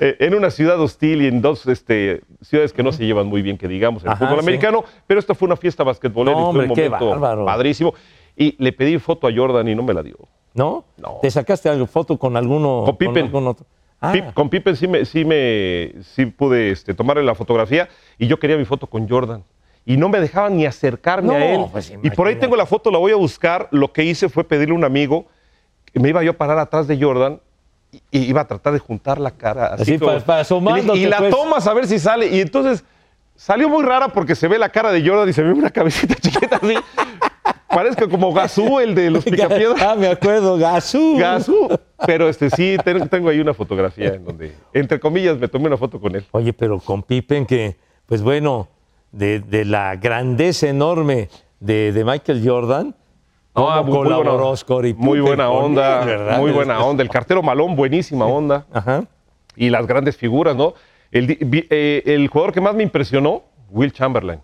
[0.00, 3.42] eh, en una ciudad hostil y en dos este, ciudades que no se llevan muy
[3.42, 4.44] bien, que digamos, en el Ajá, fútbol sí.
[4.46, 7.92] americano, pero esto fue una fiesta basquetbolera No, y fue un hombre, momento padrísimo.
[8.34, 10.16] Y le pedí foto a Jordan y no me la dio.
[10.54, 10.84] ¿No?
[10.96, 11.18] No.
[11.22, 12.82] ¿Te sacaste algo, foto con alguno?
[12.84, 13.24] Con Pippen.
[13.26, 13.66] algún otro?
[14.00, 17.88] Ah, Pip- con Pippen sí, me, sí, me, sí pude este, tomarle la fotografía
[18.18, 19.44] y yo quería mi foto con Jordan.
[19.86, 21.64] Y no me dejaban ni acercarme No, a él.
[21.72, 23.68] pues y por ahí tengo la foto, la voy a buscar.
[23.70, 25.26] Lo que hice fue pedirle a un amigo,
[25.92, 27.40] que me iba yo a parar atrás de Jordan
[28.10, 29.66] y, iba a tratar de juntar la cara.
[29.74, 31.30] Así, Así, como- pa- pa- y, asomándote, y la pues.
[31.30, 32.26] tomas a ver si sale.
[32.26, 32.84] Y entonces
[33.36, 36.14] salió muy rara porque se ve la cara de Jordan y se ve una cabecita
[36.20, 36.74] chiquita así.
[37.72, 39.80] Parezca como Gazú, el de los picapiedras.
[39.82, 41.16] ah, me acuerdo, Gazú.
[41.18, 41.68] Gazú.
[42.06, 45.76] Pero este sí, ten- tengo ahí una fotografía en donde, entre comillas, me tomé una
[45.76, 46.24] foto con él.
[46.32, 48.68] Oye, pero con Pippen, que, pues bueno,
[49.12, 51.28] de, de la grandeza enorme
[51.60, 52.94] de, de Michael Jordan,
[53.52, 54.40] ¿cómo Ah, muy- colaboró buena-
[54.94, 56.04] Muy onda,
[56.38, 57.02] muy buena onda.
[57.02, 58.66] El cartero malón, buenísima onda.
[58.72, 59.04] Ajá.
[59.56, 60.74] Y las grandes figuras, ¿no?
[61.10, 61.36] El,
[61.70, 64.40] eh, el jugador que más me impresionó, Will Chamberlain.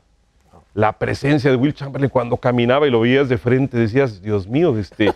[0.78, 4.78] La presencia de Will Chamberlain cuando caminaba y lo veías de frente, decías, Dios mío,
[4.78, 5.12] este,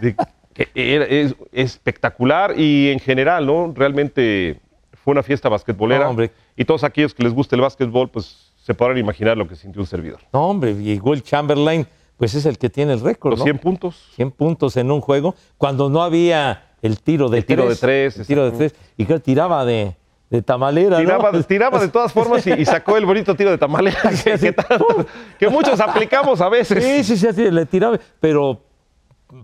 [0.00, 0.14] de-
[0.54, 3.72] que era- es espectacular y en general, ¿no?
[3.74, 4.60] Realmente
[5.02, 6.04] fue una fiesta basquetbolera.
[6.04, 6.30] No, hombre.
[6.56, 9.80] Y todos aquellos que les guste el básquetbol, pues se podrán imaginar lo que sintió
[9.80, 10.20] un servidor.
[10.32, 11.84] No, hombre, y Will Chamberlain,
[12.16, 13.44] pues es el que tiene el récord, Los ¿no?
[13.46, 14.10] 100 puntos.
[14.14, 17.80] 100 puntos en un juego, cuando no había el tiro de El tiro tres.
[17.80, 18.74] de tres, El tiro de tres.
[18.96, 19.96] Y que tiraba de,
[20.30, 20.96] de tamalera.
[20.98, 24.38] Tiraba, de- tiraba de todas formas y, y sacó el bonito tiro de tamalera que,
[24.38, 25.04] que tanto-
[25.38, 26.82] que muchos aplicamos a veces.
[27.04, 28.62] Sí, sí, sí, le tiraba, pero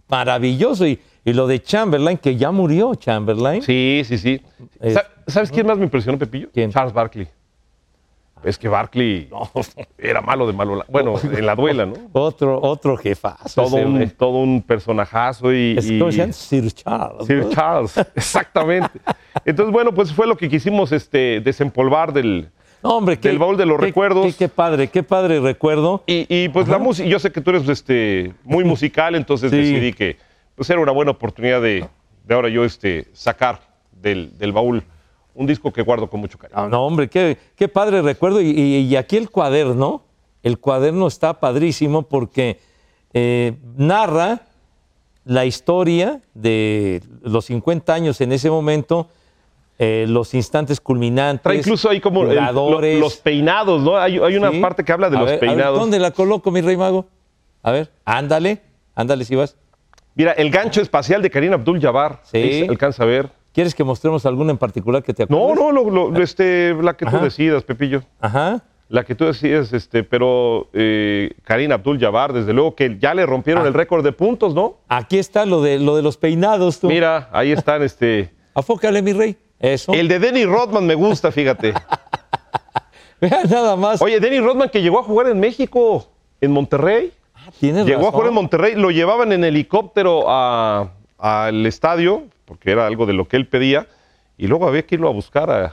[0.08, 0.86] maravilloso.
[0.86, 3.62] Y, y lo de Chamberlain, que ya murió Chamberlain.
[3.62, 4.40] Sí, sí, sí.
[4.80, 6.48] Es- Sa- ¿Sabes quién más me impresionó, Pepillo?
[6.54, 6.70] ¿Quién?
[6.70, 7.26] Charles Barkley.
[8.46, 9.28] Es que Barkley
[9.98, 10.84] era malo de malo.
[10.88, 11.94] Bueno, en la duela, ¿no?
[12.12, 13.62] Otro, otro jefazo.
[13.64, 14.06] Todo ese un, güey.
[14.10, 15.76] todo un personajazo y...
[15.76, 16.36] Es.
[16.36, 17.26] Sir Charles.
[17.26, 17.50] Sir ¿no?
[17.50, 19.00] Charles, exactamente.
[19.44, 22.48] Entonces, bueno, pues fue lo que quisimos este, desempolvar del...
[22.82, 24.26] No, hombre, Del baúl de los qué- recuerdos.
[24.26, 26.04] Qué, qué padre, qué padre recuerdo.
[26.06, 29.56] Y, y, pues la música, yo sé que tú eres este, muy musical, entonces Sí.
[29.56, 30.18] decidí que
[30.54, 31.84] pues, era una buena oportunidad de,
[32.24, 34.84] de ahora yo este, sacar del, del baúl
[35.36, 36.62] un disco que guardo con mucho cariño.
[36.62, 38.40] No, no, hombre, qué, qué padre recuerdo.
[38.40, 40.02] Y, y- y aquí el cuaderno,
[40.42, 42.58] el cuaderno está padrísimo porque
[43.14, 44.42] eh, narra
[45.24, 49.08] la historia de los 50 años en ese momento,
[49.78, 51.42] eh, los instantes culminantes.
[51.42, 52.98] Trae incluso ahí como el- lo- jugadores.
[53.00, 53.96] los peinados, ¿no?
[53.96, 54.60] Hay, hay una Sí.
[54.60, 55.78] parte que habla de A los ver, a ver, peinados.
[55.78, 57.06] ¿Dónde la coloco, mi rey mago?
[57.62, 58.62] A ver, ándale,
[58.94, 59.56] ándale si vas.
[60.14, 62.20] Mira, el gancho espacial de Karina Abdul Jabbar.
[62.24, 62.64] Sí.
[62.68, 63.30] Alcanza a ver.
[63.56, 65.64] ¿Quieres que mostremos alguna en particular que te No, acuerdes?
[65.64, 68.02] no, lo- lo- este, la que tú decidas, Pepillo.
[68.20, 68.62] Ajá.
[68.90, 71.32] La que tú decidas, este, pero eh,
[71.72, 73.68] Abdul Jabbar, desde luego que ya le rompieron Ah.
[73.68, 74.76] el récord de puntos, ¿no?
[74.88, 76.88] Aquí está lo de, lo de los peinados, tú.
[76.88, 78.30] Mira, ahí están, este.
[78.52, 79.38] Afócale, mi rey.
[79.58, 79.94] Eso.
[79.94, 81.72] El de Denny Rodman me gusta, fíjate.
[83.22, 84.02] Vea nada más.
[84.02, 86.10] Oye, Denny Rodman que llegó a jugar en México,
[86.42, 87.10] en Monterrey.
[87.58, 92.86] Tienes Llegó a jugar en Monterrey, lo llevaban en helicóptero a- al estadio, porque era
[92.86, 93.86] algo de lo que él pedía,
[94.38, 95.70] y luego había que irlo a buscar a, a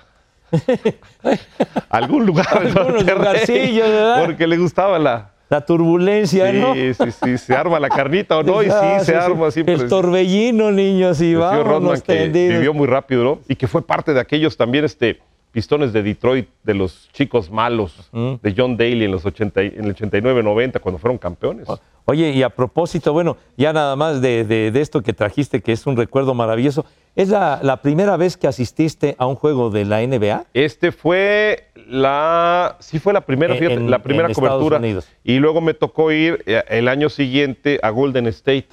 [1.90, 4.26] algún lugar ¿verdad?
[4.26, 5.30] porque le gustaba la...
[5.50, 6.74] La turbulencia, ¿no?
[6.74, 9.76] Sí, sí, sí, se arma la carnita o no, y sí, Ah, se arma siempre.
[9.76, 13.40] El torbellino, niños, y vamos que vivió muy rápido, ¿no?
[13.48, 15.20] Y que fue parte de aquellos también este,
[15.54, 19.86] pistones de Detroit, de los chicos malos, de John Daly en los 80, y- en
[19.86, 21.68] el 89-90, cuando fueron campeones.
[22.06, 25.72] Oye, y a propósito, bueno, ya nada más de, de- de esto que trajiste, que
[25.72, 26.86] es un recuerdo maravilloso,
[27.16, 30.48] ¿es la, la primera vez que asististe a un juego de la NBA?
[30.54, 34.80] Este fue la, sí fue la primera, En- fíjate, en- la primera en cobertura.
[34.80, 35.08] Unidos.
[35.24, 38.68] Y luego me tocó ir eh, el año siguiente a Golden State.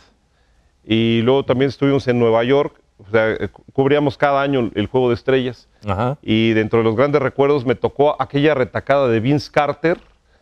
[0.85, 2.81] Y luego también estuvimos en Nueva York.
[3.07, 5.69] O sea, eh, cu- cubríamos cada año el juego de estrellas.
[5.87, 9.99] Ajá, Y dentro de los grandes recuerdos me tocó aquella retacada de Vince Carter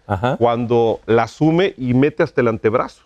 [0.06, 0.36] ajá.
[0.36, 3.02] cuando la asume y mete hasta el antebrazo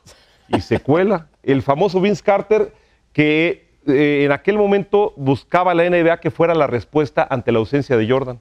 [0.49, 1.27] y se cuela.
[1.43, 2.73] El famoso Vince Carter
[3.13, 7.97] que eh, en aquel momento buscaba la NBA que fuera la respuesta ante la ausencia
[7.97, 8.39] de Jordan.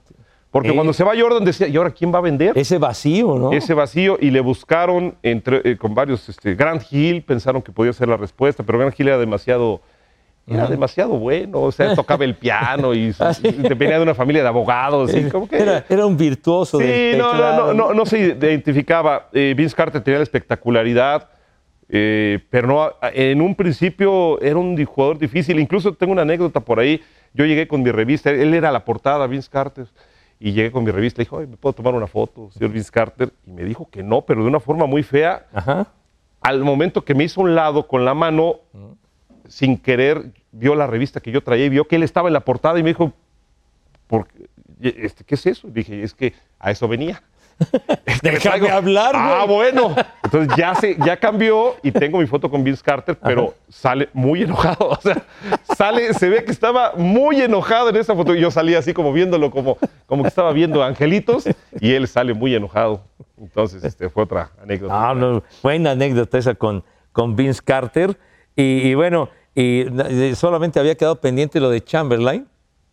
[0.50, 0.74] Porque Eh.
[0.74, 2.56] cuando se va Jordan decía, ¿y ahora quién va a vender?
[2.56, 3.52] Ese vacío, ¿no?
[3.52, 7.92] Ese vacío y le buscaron entre, eh, con varios, este, Grant Hill, pensaron que podía
[7.92, 9.80] ser la respuesta, pero Grant Hill era demasiado,
[10.46, 14.42] era demasiado bueno, o sea, tocaba el piano y, Ah, y venía de una familia
[14.42, 15.14] de abogados.
[15.14, 18.18] y como que- era, era un virtuoso Sí, del no, no, no, no, no se
[18.18, 19.28] identificaba.
[19.32, 21.28] Eh, Vince Carter tenía la espectacularidad,
[21.88, 25.58] eh, pero no, en un principio era un jugador difícil.
[25.60, 27.00] Incluso tengo una anécdota por ahí.
[27.34, 29.86] Yo llegué con mi revista, él era la portada, Vince Carter,
[30.40, 32.90] y llegué con mi revista y dijo, "Ay, ¿me puedo tomar una foto, señor Vince
[32.90, 33.32] Carter?
[33.46, 35.46] Y me dijo que no, pero de una forma muy fea.
[35.54, 35.86] Ajá.
[36.40, 38.56] Al momento que me hizo un lado con la mano,
[39.52, 42.40] sin querer, vio la revista que yo traía y vio que él estaba en la
[42.40, 43.12] portada y me dijo,
[44.06, 44.48] ¿por qué,
[44.80, 45.68] este, ¿qué es eso?
[45.68, 47.22] Dije, es que a eso venía.
[48.22, 49.72] Me Déjame hablar, Ah, güey.
[49.72, 49.94] bueno.
[50.24, 54.42] Entonces ya, se, ya cambió y tengo mi foto con Vince Carter, pero sale muy
[54.42, 54.88] enojado.
[54.88, 55.22] O sea,
[55.76, 58.34] sale, se ve que estaba muy enojado en esa foto.
[58.34, 59.76] Y yo salí así como viéndolo, como,
[60.06, 61.44] como que estaba viendo angelitos,
[61.78, 63.02] y él sale muy enojado.
[63.38, 65.10] Entonces, este, fue otra anécdota.
[65.10, 66.82] Ah, no, buena anécdota esa con,
[67.12, 68.16] con Vince Carter.
[68.56, 69.84] Y, y bueno, y
[70.34, 72.46] solamente había quedado pendiente lo de Chamberlain,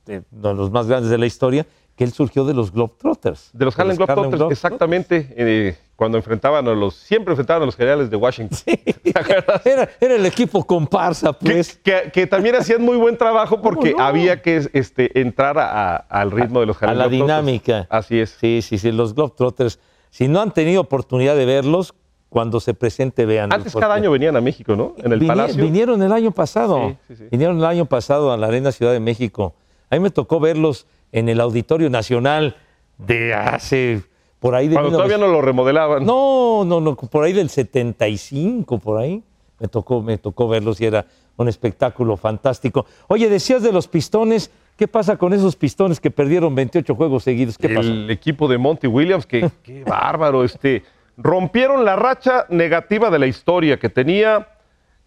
[0.06, 3.50] de, de los más grandes de la historia, que él surgió de los Globetrotters.
[3.54, 8.10] De los Harlem Globetrotters, exactamente, eh, cuando enfrentaban a los, siempre enfrentaban a los generales
[8.10, 8.58] de Washington.
[8.66, 9.66] ¿Te acuerdas?
[9.66, 11.78] Era, era el equipo comparsa, pues.
[11.84, 14.00] que- que también hacían muy buen trabajo porque no?
[14.02, 17.46] había que este, entrar a- a- al ritmo de los a Harlem la Globetrotters.
[17.46, 17.88] dinámica.
[17.90, 18.30] Así es.
[18.40, 19.80] Sí, sí, sí, los Globetrotters.
[20.10, 21.94] Si no han tenido oportunidad de verlos,
[22.30, 23.52] cuando se presente, vean.
[23.52, 24.94] Antes cada año venían a México, ¿no?
[24.98, 25.64] En el Palacio.
[25.64, 26.90] Vinieron el año pasado.
[26.90, 27.24] Sí, sí, sí.
[27.32, 29.56] Vinieron el año pasado a la Arena Ciudad de México.
[29.90, 32.56] A mí me tocó verlos en el Auditorio Nacional
[33.00, 34.04] de hace,
[34.40, 34.76] por ahí de...
[34.76, 34.98] Cuando 1900.
[34.98, 36.06] todavía no lo remodelaban.
[36.06, 39.24] No, no, no, por ahí del 75, por ahí.
[39.60, 41.06] Me tocó, me tocó verlos y era
[41.36, 42.86] un espectáculo fantástico.
[43.08, 47.58] Oye, decías de los pistones ¿Qué pasa con esos pistones que perdieron 28 juegos seguidos?
[47.58, 47.90] ¿Qué pasó?
[47.90, 50.84] el equipo de Monty Williams, que qué bárbaro, este,
[51.22, 54.48] rompieron la racha negativa de la historia que tenía,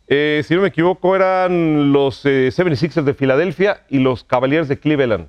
[0.08, 4.78] eh, si no me equivoco, eran los eh, 76ers de Filadelfia y los Cavaliers de
[4.78, 5.28] Cleveland,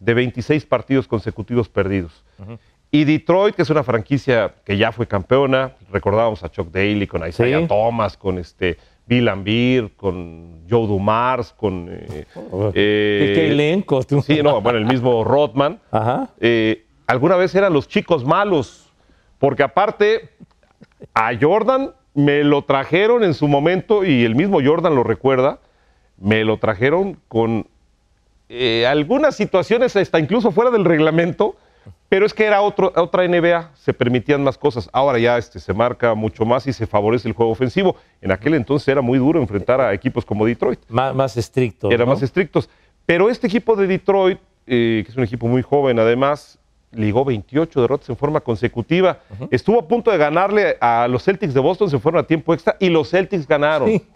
[0.00, 2.24] de 26 partidos consecutivos perdidos.
[2.90, 7.26] Y Detroit, que es una franquicia que ya fue campeona, recordábamos a Chuck Daly, con
[7.26, 7.66] Isaiah Sí.
[7.66, 11.88] Thomas, con este Bill Ambir, con Joe Dumars, con...
[11.90, 14.22] eh, ¿Qué, qué eh, elenco, tú?
[14.22, 15.80] Sí, no, bueno, el mismo Rodman.
[15.90, 16.30] Ajá.
[16.40, 18.83] Eh, alguna vez eran los chicos malos,
[19.38, 20.30] porque aparte
[21.14, 25.58] a Jordan me lo trajeron en su momento y el mismo Jordan lo recuerda,
[26.18, 27.66] me lo trajeron con
[28.48, 31.56] eh, algunas situaciones hasta incluso fuera del reglamento,
[32.08, 34.88] pero es que era otro, otra NBA, se permitían más cosas.
[34.92, 37.96] Ahora ya este, se marca mucho más y se favorece el juego ofensivo.
[38.20, 41.90] En aquel entonces era muy duro enfrentar a equipos como Detroit Más, más estricto.
[41.90, 42.14] eran ¿no?
[42.14, 42.70] más estrictos.
[43.06, 46.58] Pero este equipo de Detroit, eh, que es un equipo muy joven además,
[46.94, 49.18] ligó 28 derrotas en forma consecutiva.
[49.50, 52.76] Estuvo a punto de ganarle a los Celtics de Boston, se fueron a tiempo extra
[52.78, 53.88] y los Celtics ganaron.
[53.88, 54.06] Sí.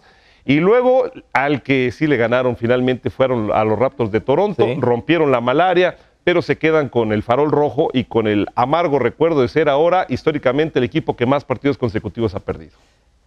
[0.45, 1.03] Y luego
[1.33, 4.77] al que sí le ganaron finalmente fueron a los Raptors de Toronto, Sí.
[4.79, 9.41] rompieron la malaria, pero se quedan con el farol rojo y con el amargo recuerdo
[9.41, 12.71] de ser ahora históricamente el equipo que más partidos consecutivos ha perdido.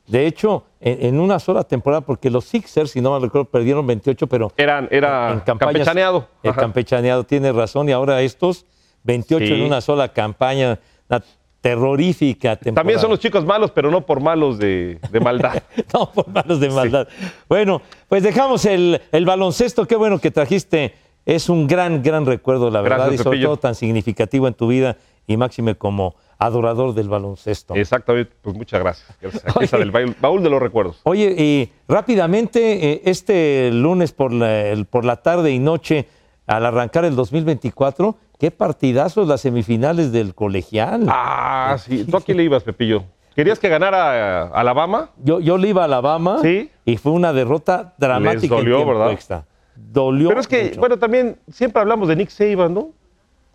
[0.06, 3.86] De hecho, en, en una sola temporada, porque los Sixers, si no me recuerdo, perdieron
[3.86, 6.26] 28, pero Eran, era en campañas- campechaneado.
[6.42, 6.60] El Ajá.
[6.60, 8.66] campechaneado tiene razón, y ahora estos
[9.04, 9.52] 28 Sí.
[9.52, 10.78] en una sola campaña,
[11.08, 11.22] una
[11.60, 12.74] terrorífica temporada.
[12.82, 15.62] También son los chicos malos, pero no por malos de, de maldad.
[15.94, 17.08] No, por malos de maldad.
[17.48, 19.86] Bueno, pues dejamos el, el baloncesto.
[19.86, 20.94] Qué bueno que trajiste.
[21.24, 23.48] Es un gran, gran recuerdo, la verdad, Gracias, y sobre Pepillo.
[23.50, 24.96] todo tan significativo en tu vida
[25.28, 27.76] y máxime como adorador del baloncesto.
[27.76, 29.16] Exactamente, pues muchas gracias.
[29.20, 29.44] Gracias.
[29.46, 31.00] Aquí está del baúl, baúl de los recuerdos.
[31.04, 36.08] Oye, y rápidamente, eh, este lunes por la, el- por la tarde y noche,
[36.56, 41.06] al arrancar el 2024, qué partidazos las semifinales del colegial.
[41.08, 42.04] Ah, sí.
[42.04, 43.04] ¿Tú a quién le ibas, Pepillo?
[43.34, 45.10] ¿Querías que ganara eh, Alabama?
[45.22, 46.70] Yo, yo le iba a Alabama Sí.
[46.84, 49.12] y fue una derrota dramática dolió, en tiempo ¿verdad?
[49.12, 49.44] extra.
[49.74, 50.80] Dolió Pero es que, mucho.
[50.80, 52.90] bueno, también siempre hablamos de Nick Saban, ¿no?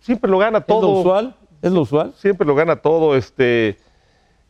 [0.00, 0.88] Siempre lo gana ¿Es lo todo.
[1.00, 1.34] usual?
[1.62, 2.12] ¿Es lo usual?
[2.16, 3.14] Siempre lo gana todo.
[3.16, 3.76] Este,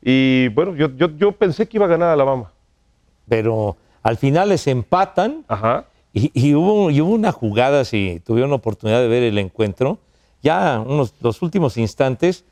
[0.00, 2.50] y bueno, yo, yo, yo pensé que iba a ganar Alabama.
[3.28, 5.84] Pero al final les empatan Ajá.
[6.12, 9.98] Y, y hubo, y hubo una jugada, si tuvieron la oportunidad de ver el encuentro,
[10.42, 12.44] ya unos, los últimos instantes,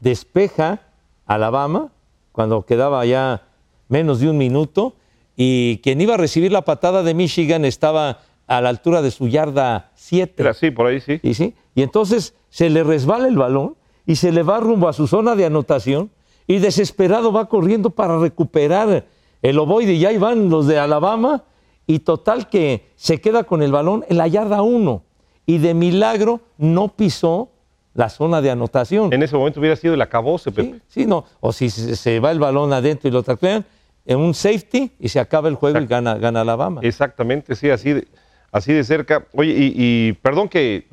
[0.00, 0.80] despeja
[1.26, 1.90] Alabama
[2.32, 3.42] cuando quedaba ya
[3.88, 4.94] menos de un minuto
[5.36, 9.28] y quien iba a recibir la patada de Michigan estaba a la altura de su
[9.28, 10.34] yarda 7.
[10.38, 11.20] Era así, por ahí sí.
[11.22, 11.54] ¿Y, sí?
[11.74, 15.36] y entonces se le resbala el balón y se le va rumbo a su zona
[15.36, 16.10] de anotación
[16.46, 19.06] y desesperado va corriendo para recuperar
[19.42, 21.44] el ovoide y ahí van los de Alabama
[21.86, 25.02] y total que se queda con el balón en la yarda 1
[25.46, 27.50] y de milagro no pisó
[27.94, 29.12] la zona de anotación.
[29.12, 30.74] En ese momento hubiera sido el acabose, Pepe.
[30.88, 31.24] Sí, sí, no.
[31.40, 33.64] O si se, va el balón adentro y lo taclean,
[34.06, 36.80] en un safety y se acaba el juego y gana, gana Alabama.
[36.84, 38.08] Exactamente, sí, así de,
[38.52, 39.26] así de cerca.
[39.34, 40.86] Oye, y, y perdón que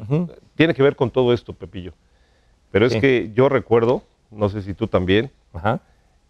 [0.55, 1.93] tiene que ver con todo esto, Pepillo,
[2.71, 2.99] pero es Sí.
[2.99, 5.79] que yo recuerdo, no sé si tú también, Ajá.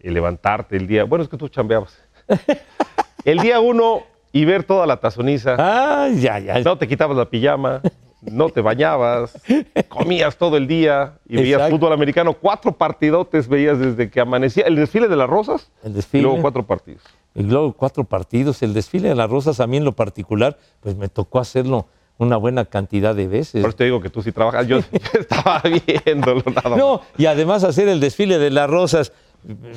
[0.00, 1.98] el levantarte el día, bueno, es que tú chambeabas.
[3.24, 4.02] el día uno
[4.32, 6.58] y ver toda la tazoniza, Ah, ya, ya.
[6.60, 7.80] no te quitabas la pijama,
[8.22, 9.38] no te bañabas,
[9.88, 11.76] comías todo el día y veías Exacto.
[11.76, 15.94] fútbol americano, cuatro partidotes veías desde que amanecía, el desfile de las rosas, El y
[15.94, 16.22] desfile.
[16.24, 17.02] luego cuatro partidos.
[17.34, 18.62] Y luego cuatro partidos.
[18.62, 22.36] El desfile de las rosas, a mí en lo particular, pues me tocó hacerlo una
[22.36, 23.60] buena cantidad de veces.
[23.60, 24.84] Por eso te digo que tú sí trabajas, yo, yo
[25.20, 26.78] estaba viéndolo nada más.
[26.78, 29.12] No, y además hacer el desfile de las rosas.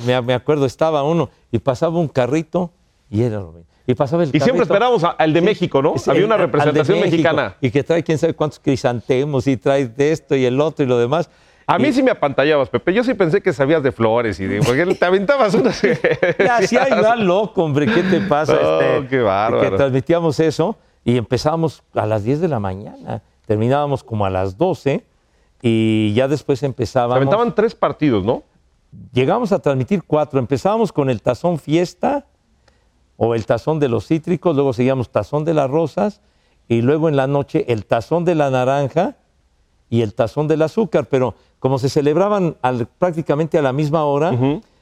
[0.04, 2.72] Me, me acuerdo, estaba uno y pasaba un carrito
[3.12, 3.68] y era lo mismo.
[3.86, 5.06] Y pasaba el Y siempre carrito.
[5.06, 5.98] a- al de México, ¿no?
[5.98, 7.56] Sí, Había una representación México, mexicana.
[7.60, 10.88] Y que trae quién sabe cuántos crisantemos y trae de esto y el otro y
[10.88, 11.28] lo demás.
[11.66, 12.92] A mí Y- sí me apantallabas, Pepe.
[12.94, 14.60] Yo sí pensé que sabías de flores y de.
[14.60, 15.80] Porque te aventabas unas.
[16.38, 18.56] Ya, sí, ahí va loco, hombre, ¿qué te pasa?
[18.62, 19.70] Oh, Este, qué bárbaro.
[19.70, 24.56] Que transmitíamos eso y empezábamos a las 10 de la mañana, terminábamos como a las
[24.56, 25.04] 12
[25.60, 27.16] y ya después Se empezábamos.
[27.16, 28.42] aventaban tres partidos, ¿no?
[29.12, 32.26] Llegamos a transmitir cuatro, empezábamos con el tazón fiesta
[33.24, 36.20] o el tazón de los cítricos, luego seguíamos tazón de las rosas
[36.66, 39.14] y luego en la noche el tazón de la naranja
[39.88, 44.32] y el tazón del azúcar, pero como se celebraban al- prácticamente a la misma hora,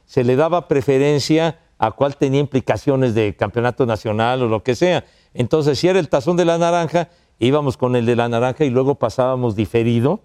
[0.05, 5.05] se le daba preferencia a cuál tenía implicaciones de campeonato nacional o lo que sea.
[5.35, 8.71] Entonces, si era el tazón de la naranja, íbamos con el de la naranja y
[8.71, 10.21] luego pasábamos diferido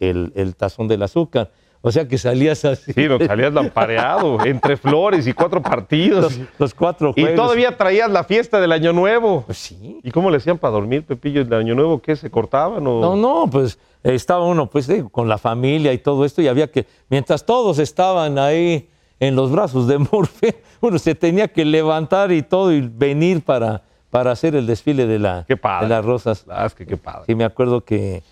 [0.00, 1.50] el, el tazón del azúcar.
[1.86, 2.94] O sea que salías así.
[2.94, 6.38] Sí, no, salías lampareado, entre flores y cuatro partidos.
[6.38, 7.36] Los, los cuatro y juegos.
[7.36, 9.42] todavía traías la fiesta del Año Nuevo.
[9.44, 10.00] Pues sí.
[10.02, 11.42] ¿Y cómo le hacían para dormir, Pepillo?
[11.42, 12.16] ¿El Año Nuevo qué?
[12.16, 13.02] ¿Se cortaban o...?
[13.02, 16.86] No, no, pues estaba uno pues con la familia y todo esto y había que,
[17.10, 18.88] mientras todos estaban ahí
[19.20, 23.82] en los brazos de Morfe, uno se tenía que levantar y todo y venir para,
[24.08, 25.88] para hacer el desfile de, la, Qué padre.
[25.88, 26.46] de las rosas.
[26.64, 27.24] Es que qué padre.
[27.26, 28.22] Sí, me acuerdo que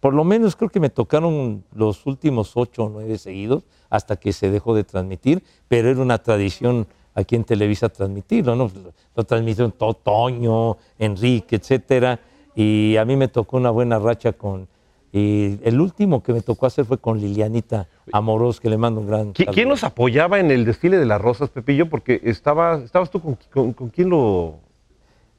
[0.00, 4.32] por lo menos creo que me tocaron los últimos ocho o nueve seguidos hasta que
[4.32, 8.70] se dejó de transmitir, pero era una tradición aquí en Televisa transmitirlo, ¿no?
[9.14, 12.20] Lo transmitieron Toño, Enrique, etcétera,
[12.54, 14.68] y a mí me tocó una buena racha con
[15.16, 19.06] y el último que me tocó hacer fue con Lilianita Amorós, que le mando un
[19.06, 19.68] gran ¿Qui- ¿Quién saludo.
[19.68, 21.88] nos apoyaba en el desfile de las rosas, Pepillo?
[21.88, 24.56] Porque estaba, estabas tú con, con- con quién lo,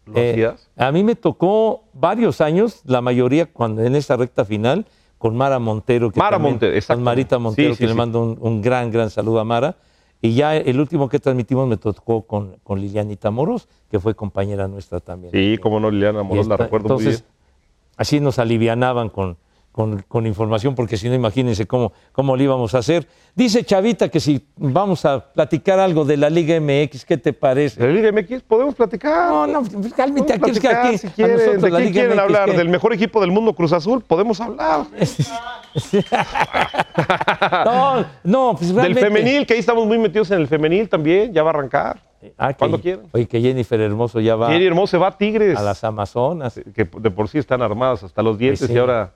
[0.05, 0.69] lo Eh, hacías.
[0.77, 4.85] a mí me tocó varios años, la mayoría cuando en esa recta final,
[5.17, 6.11] con Mara Montero.
[6.11, 7.05] Que Mara también- Montero, Con exactamente.
[7.05, 9.75] Marita Montero, Sí, sí, que le mando un, un gran, gran saludo a Mara.
[10.21, 14.67] Y ya el último que transmitimos me tocó con, con Lilianita Moros, que fue compañera
[14.67, 15.31] nuestra también.
[15.31, 17.93] Sí, cómo no, Liliana Moros, la recuerdo entonces, muy bien.
[17.97, 19.37] así nos alivianaban con,
[19.75, 23.05] con, con información, porque si no, imagínense cómo, cómo lo íbamos a hacer.
[23.35, 27.81] Dice Chavita que si vamos a platicar algo de la Liga MX, ¿qué te parece?
[27.85, 29.29] ¿De la Liga MX podemos platicar?
[29.29, 31.35] No, no, pues, cálmate, aquí es que aquí si quieren.
[31.35, 32.51] nosotros ¿De la qué Liga quieren MX, hablar?
[32.51, 32.57] ¿qué?
[32.57, 34.01] ¿Del mejor equipo del mundo, Cruz Azul?
[34.01, 34.85] Podemos hablar.
[37.65, 39.01] No, no, pues Del realmente.
[39.01, 41.99] femenil, que ahí estamos muy metidos en el femenil también, ya va a arrancar.
[42.37, 43.07] Ah, que- Cuando quieran.
[43.11, 46.61] Oye, que Jennifer Hermoso ya va Jenny Hermoso se va a Tigres, a las Amazonas.
[46.73, 48.75] que de por sí están armadas hasta los dientes Pues sí.
[48.75, 49.11] y ahora...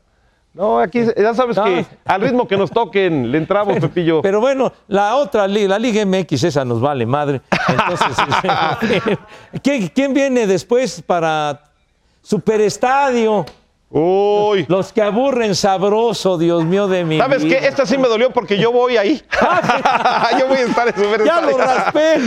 [0.54, 1.64] No, aquí ya sabes No.
[1.64, 4.22] que al ritmo que nos toquen le entramos, Pepillo.
[4.22, 7.42] Pero bueno, la otra la Liga MX, esa nos vale madre.
[7.68, 8.18] Entonces,
[9.64, 11.62] ¿quién, quién viene después para
[12.22, 13.46] Superestadio?
[13.92, 14.66] Uy.
[14.68, 17.60] Los que aburren sabroso, Dios mío de mi ¿Sabes vida.
[17.60, 17.68] qué?
[17.68, 19.24] Esta sí me dolió porque yo voy ahí.
[20.40, 22.20] yo voy a estar en Super Ya lo raspé.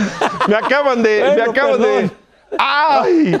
[0.47, 1.33] Me acaban de.
[1.37, 2.11] me acaban de.
[2.57, 3.37] ¡Ay!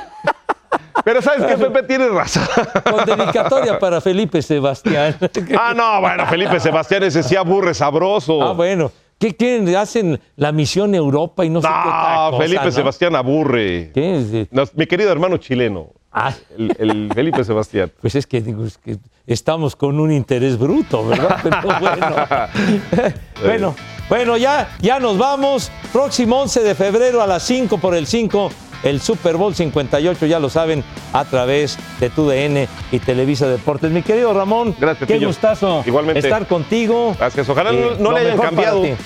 [1.03, 1.83] Pero ¿sabes qué, Pepe?
[1.83, 2.43] Tienes razón.
[2.89, 5.15] Con dedicatoria para Felipe Sebastián.
[5.57, 8.41] Ah, no, bueno, Felipe Sebastián ese sí aburre sabroso.
[8.41, 8.91] Ah, bueno.
[9.19, 9.73] ¿Qué quieren?
[9.75, 12.71] Hacen la misión Europa y no sé qué otra No, cosa, Felipe ¿no?
[12.71, 13.91] Sebastián aburre.
[13.93, 14.47] ¿Qué?
[14.51, 17.91] Es mi querido hermano chileno, Ah, el, el Felipe Sebastián.
[18.01, 21.37] pues es que, digo, es que estamos con un interés bruto, ¿verdad?
[21.41, 23.15] Pero bueno.
[23.43, 23.75] bueno,
[24.09, 25.71] bueno, ya, ya nos vamos.
[25.91, 28.51] Próximo 11 de febrero a las 5 por el 5,
[28.83, 33.91] el Super Bowl 58, ya lo saben, a través de TUDN y Televisa Deportes.
[33.91, 36.19] Mi querido Ramón, Gracias, qué gustazo Igualmente.
[36.19, 37.15] estar contigo.
[37.17, 37.47] Gracias.
[37.49, 38.97] Ojalá Eh, no, le hayan mejor para cambiado.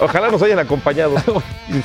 [0.00, 1.14] Ojalá nos hayan acompañado.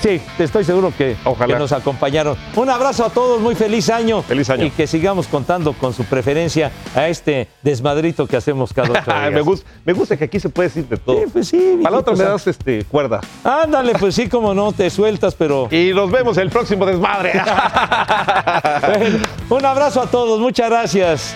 [0.01, 1.53] Sí, te estoy seguro que, Ojalá.
[1.53, 2.35] que nos acompañaron.
[2.55, 4.23] Un abrazo a todos, muy feliz año.
[4.23, 4.65] Feliz año.
[4.65, 9.31] Y que sigamos contando con su preferencia a este desmadrito que hacemos cada ocho días.
[9.31, 11.17] me, gusta, me gusta que aquí se puede decir de todo.
[11.19, 11.79] Sí, pues sí.
[11.83, 13.21] Para la otra me das este, cuerda.
[13.43, 15.67] Ándale, pues sí, como no, te sueltas, pero...
[15.71, 17.14] Y nos vemos el próximo desmadre.
[18.85, 21.35] Bueno, un abrazo a todos, muchas gracias.